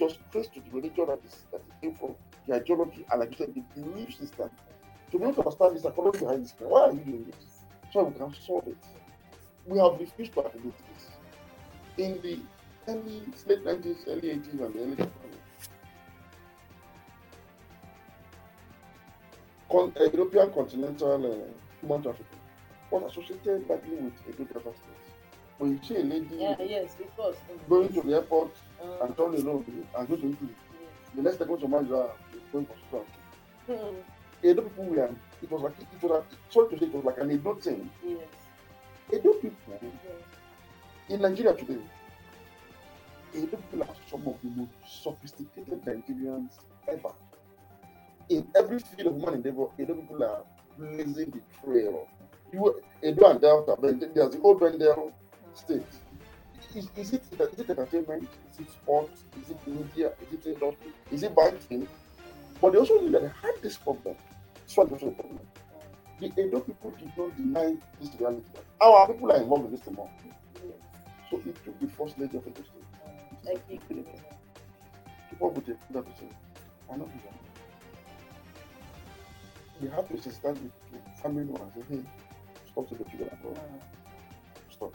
[0.00, 2.16] Was traced to the religion that is that it came from,
[2.48, 4.50] the ideology, and like you said, the belief system.
[5.12, 7.60] To able to understand this psychology behind this why are you doing this?
[7.92, 8.78] So we can solve it.
[9.66, 11.10] We have refused to admit this.
[11.98, 12.40] In the
[12.88, 15.08] early late 90s, early 80s, and the early 2000s.
[19.70, 21.36] Con- uh, European continental uh,
[21.82, 22.38] human trafficking
[22.90, 25.14] was associated badly with Edo Delta State.
[25.58, 27.36] When you see a lady Yeah, yes, because
[27.68, 28.52] going to the airport
[28.82, 31.10] uh, and turn alone and go to Italy, yes.
[31.14, 32.10] the next go to Manila,
[32.50, 33.94] going for school.
[34.42, 34.50] Mm.
[34.50, 35.10] Edo people were,
[35.42, 37.90] it was like, it was like, sorry to say, it was like an Edo thing.
[38.06, 38.18] yes.
[39.12, 39.92] Edo people Yes.
[41.08, 41.78] in Nigeria today,
[43.34, 46.50] Edo people are some of the most sophisticated Nigerians
[46.88, 47.12] ever.
[48.28, 50.42] In every field of human endeavor, Edo people are
[50.78, 52.08] blazing the trail.
[52.52, 55.12] You, Edo and Delta, but there's the old Bendel
[55.54, 55.82] state.
[56.74, 57.22] Is, is, it,
[57.52, 58.28] is it entertainment?
[58.52, 59.24] Is it sports?
[59.42, 60.12] Is it media?
[60.22, 60.92] Is it industry?
[61.10, 61.86] Is it banking?
[62.60, 64.14] But they also knew that they had this problem.
[64.66, 65.40] This was also a problem.
[66.20, 68.44] The Edo people did not deny this reality.
[68.80, 70.10] Our people are involved in this tomorrow.
[71.30, 73.60] So it took the first lady of Edo State.
[73.90, 74.04] You-
[75.30, 76.28] People with a that person
[76.90, 77.34] are not doing
[79.80, 82.00] They have to start with to family and say, hey,
[82.70, 83.56] stop to the children abroad.
[83.56, 84.72] Mm.
[84.72, 84.94] Stop.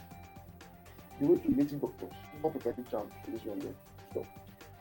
[1.20, 2.14] You went to meeting doctors,
[2.44, 2.54] not
[2.90, 3.74] chance for this young girl.
[4.12, 4.26] Stop.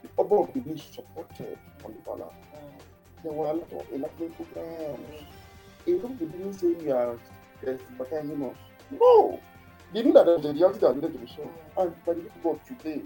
[0.02, 2.32] The number of being supported on the ballot.
[2.54, 2.95] Mm.
[3.30, 5.26] Enlightenment programs.
[5.86, 7.18] A lot of people didn't say we are
[7.60, 8.56] stigmatizing us.
[8.90, 9.40] No!
[9.92, 11.50] They knew that there was a reality that needed to be solved.
[11.76, 13.02] And by the people of today,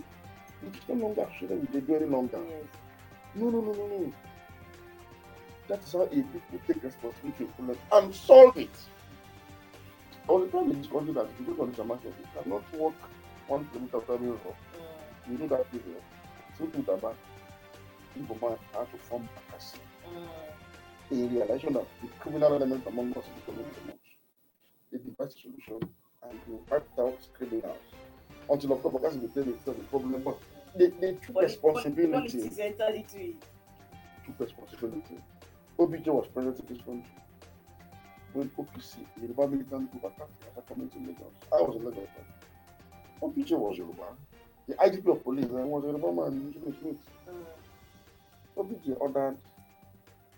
[0.63, 2.39] it is no longer children they any longer.
[2.49, 2.65] Yes.
[3.35, 4.13] No, no, no, no, no.
[5.69, 8.71] That is how a people take responsibility for and solve it.
[10.29, 12.95] I was trying to discuss that if you the market, you cannot walk
[13.47, 14.41] one kilometer the road.
[14.45, 15.33] Mm.
[15.33, 15.93] You know that people.
[16.59, 17.15] So to the back,
[18.15, 19.81] people man how to form a castle.
[20.09, 20.29] Mm.
[21.13, 24.07] A realization that the criminal element among us is becoming too much.
[24.93, 25.89] They devise a solution
[26.23, 27.77] and they wiped out criminals.
[28.49, 30.39] Until of course, because they tell it's not a problem, but
[30.77, 32.13] they, they took poli- responsibility.
[32.39, 33.37] Politics entered into it.
[34.27, 35.17] took responsibility
[35.81, 37.11] OBJ was president in this country.
[38.35, 41.33] When OPC, the Yoruba militant group attacked as a community in Lagos.
[41.51, 42.07] I was in Lagos.
[42.15, 42.27] then.
[43.23, 44.05] OBJ was Yoruba.
[44.69, 46.97] The IGP of police was Yoruba man, Jimmy Smith.
[47.27, 47.45] Mm.
[48.61, 49.37] OBJ ordered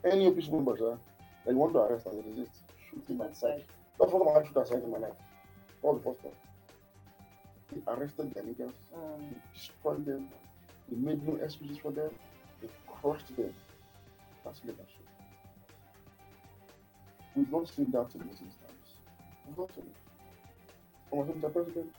[0.04, 0.96] any OPC member sir,
[1.44, 3.64] that you want to arrest and resist, shoot him Outside.
[3.98, 5.18] That's time I shoot aside in my life.
[5.82, 6.32] Was the first time.
[7.74, 9.28] He arrested the niggas, Mm.
[9.28, 10.28] he destroyed them,
[10.88, 12.10] he made no excuses for them,
[12.60, 13.52] he crushed them.
[14.44, 15.06] That's leadership.
[17.34, 18.88] We've not seen that in recent times.
[19.46, 20.02] We've not seen it.
[21.12, 21.52] I Mr.
[21.52, 21.94] President,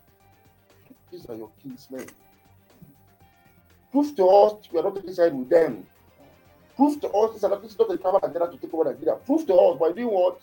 [1.12, 2.08] these are your kinsmen.
[3.92, 5.86] Prove to us we are not taking side with them.
[6.76, 8.92] Prove to us this is not, this is not a travel agenda to take over
[8.92, 9.16] Nigeria.
[9.26, 10.42] Prove to us by doing what?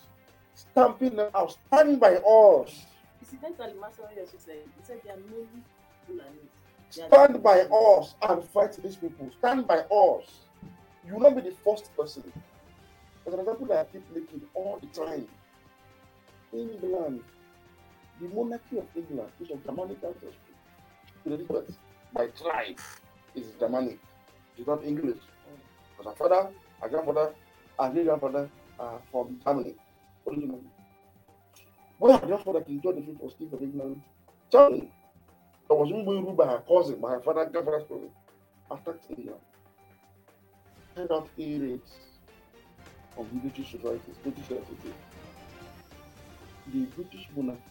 [0.55, 2.85] Stamping them out, standing by us.
[3.21, 5.63] Incidentally, Master also said, he said they are mainly
[6.07, 6.49] Fulani.
[6.89, 9.29] Stand by us and fight these people.
[9.39, 10.25] Stand by us.
[11.07, 12.23] You will not be the first person.
[13.25, 15.27] As an example that I keep making all the time.
[16.53, 17.21] England,
[18.19, 20.31] the monarchy of England is of Germanic ancestry.
[21.25, 21.77] Elizabeth,
[22.13, 22.77] by tribe,
[23.35, 23.99] is Germanic.
[24.57, 25.17] It's not English.
[26.05, 26.49] Our father,
[26.81, 27.33] our grandfather,
[27.77, 28.49] our great grandfather
[28.79, 29.75] are from Germany.
[30.27, 30.61] Originally.
[31.99, 34.01] When our grandfather, King George V, was king of England,
[34.51, 34.91] Germany.
[35.69, 38.09] I was being by her cousin, by her father, grandfather's cousin,
[38.71, 39.39] attacked England.
[40.95, 41.79] Head out A
[43.17, 44.93] of the British societies, British society.
[46.73, 47.61] The British monarchy,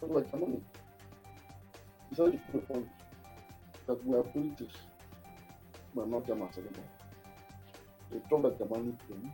[0.00, 0.60] was like Germany.
[2.16, 2.88] To put point
[3.86, 4.74] that we are British,
[5.94, 6.93] we are not Germans anymore.
[8.14, 9.32] They dropped that Germanic thing,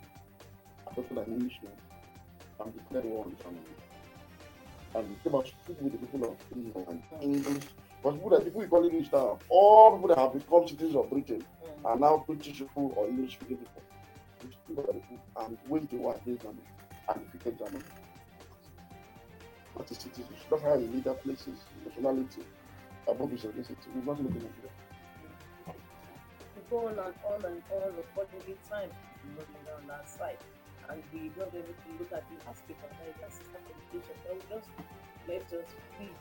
[0.91, 1.73] adopted an English name,
[2.65, 3.75] and declared war on Germany.
[4.95, 7.65] And they came out to with the people of England, English
[8.03, 11.11] because people that people we call English now, all people that have become citizens of
[11.11, 11.45] Britain
[11.83, 11.85] Mm.
[11.85, 13.83] are now British people or English speaking people.
[14.67, 16.63] People the and wage the war against Germany
[17.09, 17.85] and defeated Germany.
[19.77, 20.47] That is citizenship.
[20.51, 22.43] That's how a leader places nationality
[23.07, 23.95] above his ethnicity.
[23.95, 24.80] We've not looked at Nigeria.
[26.71, 27.91] To go on and on and on.
[27.99, 30.39] Unfortunately, time is moving down that side,
[30.89, 34.15] and we don't to look at the aspect of Nigerian system education.
[34.23, 34.69] Then we just
[35.27, 35.69] let us
[35.99, 36.15] read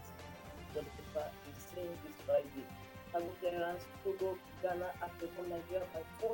[0.73, 2.65] what the paper is saying this Friday.
[3.41, 6.29] Clearance, Togo, Ghana, Africa, Nigeria by 40%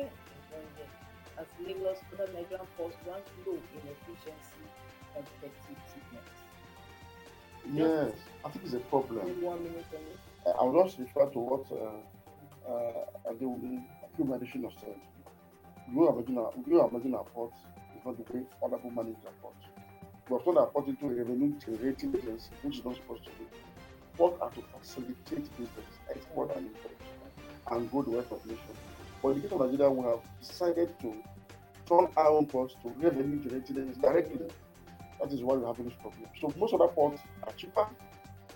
[0.00, 0.08] in
[0.48, 0.88] one year.
[1.36, 4.64] As Lagos, other Nigerian ports rank low in efficiency
[5.14, 6.36] and effectiveness.
[7.70, 9.28] Yes, I think it's a problem.
[9.42, 9.84] One minute.
[10.46, 12.00] I will just refer to what uh,
[12.68, 13.84] uh, the
[14.16, 14.96] Human Edition has said.
[15.92, 17.52] You imagine our, you imagine our port
[17.96, 19.54] is not the way other people manage their port.
[20.28, 23.30] We have turned our port into a revenue generating agency, which is not supposed to
[23.30, 23.46] be.
[24.16, 26.96] Port are to facilitate business, export and import,
[27.70, 28.74] and grow the wealth of nation.
[29.22, 31.14] But in the case of Nigeria, we have decided to
[31.86, 34.40] turn our own ports to revenue generating agencies directly.
[35.20, 36.24] That is why we have this problem.
[36.40, 37.86] So most other ports are cheaper,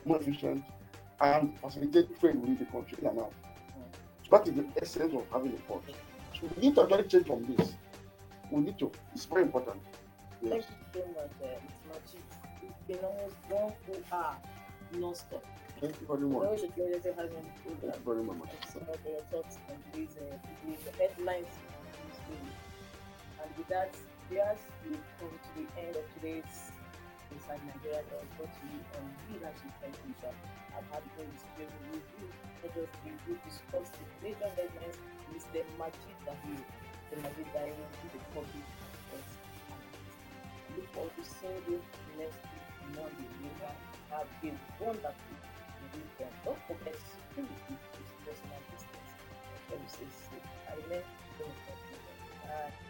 [0.04, 0.64] more efficient,
[1.20, 3.32] and facilitate trade within the country and out.
[4.30, 5.82] That is the essence of having a port.
[6.34, 7.74] So we need to actually change from this.
[8.50, 8.90] We need to.
[9.14, 9.80] It's very important.
[10.42, 10.50] Yes.
[10.50, 11.80] Thank you so much, uh, Ms.
[11.88, 12.18] Machi.
[12.62, 14.36] It's been almost one full hour
[14.92, 15.44] non-stop.
[15.80, 16.60] Thank you very much.
[16.60, 16.84] Thank you
[18.04, 18.38] very much.
[18.50, 21.52] Thank you so much for your thoughts on today's, uh, today's headlines.
[23.42, 23.94] And with that,
[25.18, 26.70] come to the end of today's
[27.30, 30.34] Inside Nigeria um, that was brought to you on Leadership Television.
[30.74, 32.26] I've had a discussion with you,
[32.62, 34.98] not just will discuss the major headlines
[35.52, 36.62] the Majid Dahir,
[37.10, 38.66] the Majid Dahir to the public
[39.10, 39.34] analyst.
[40.76, 41.78] Look forward to seeing you
[42.18, 43.26] next week, Monday.
[43.42, 43.58] Will
[44.14, 45.36] have a wonderful
[45.90, 46.34] weekend.
[46.44, 49.08] Don't forget, security is personal business.
[49.70, 50.38] Let me say.
[50.70, 51.02] I remain
[51.38, 51.50] Bye.
[52.46, 52.89] Ah.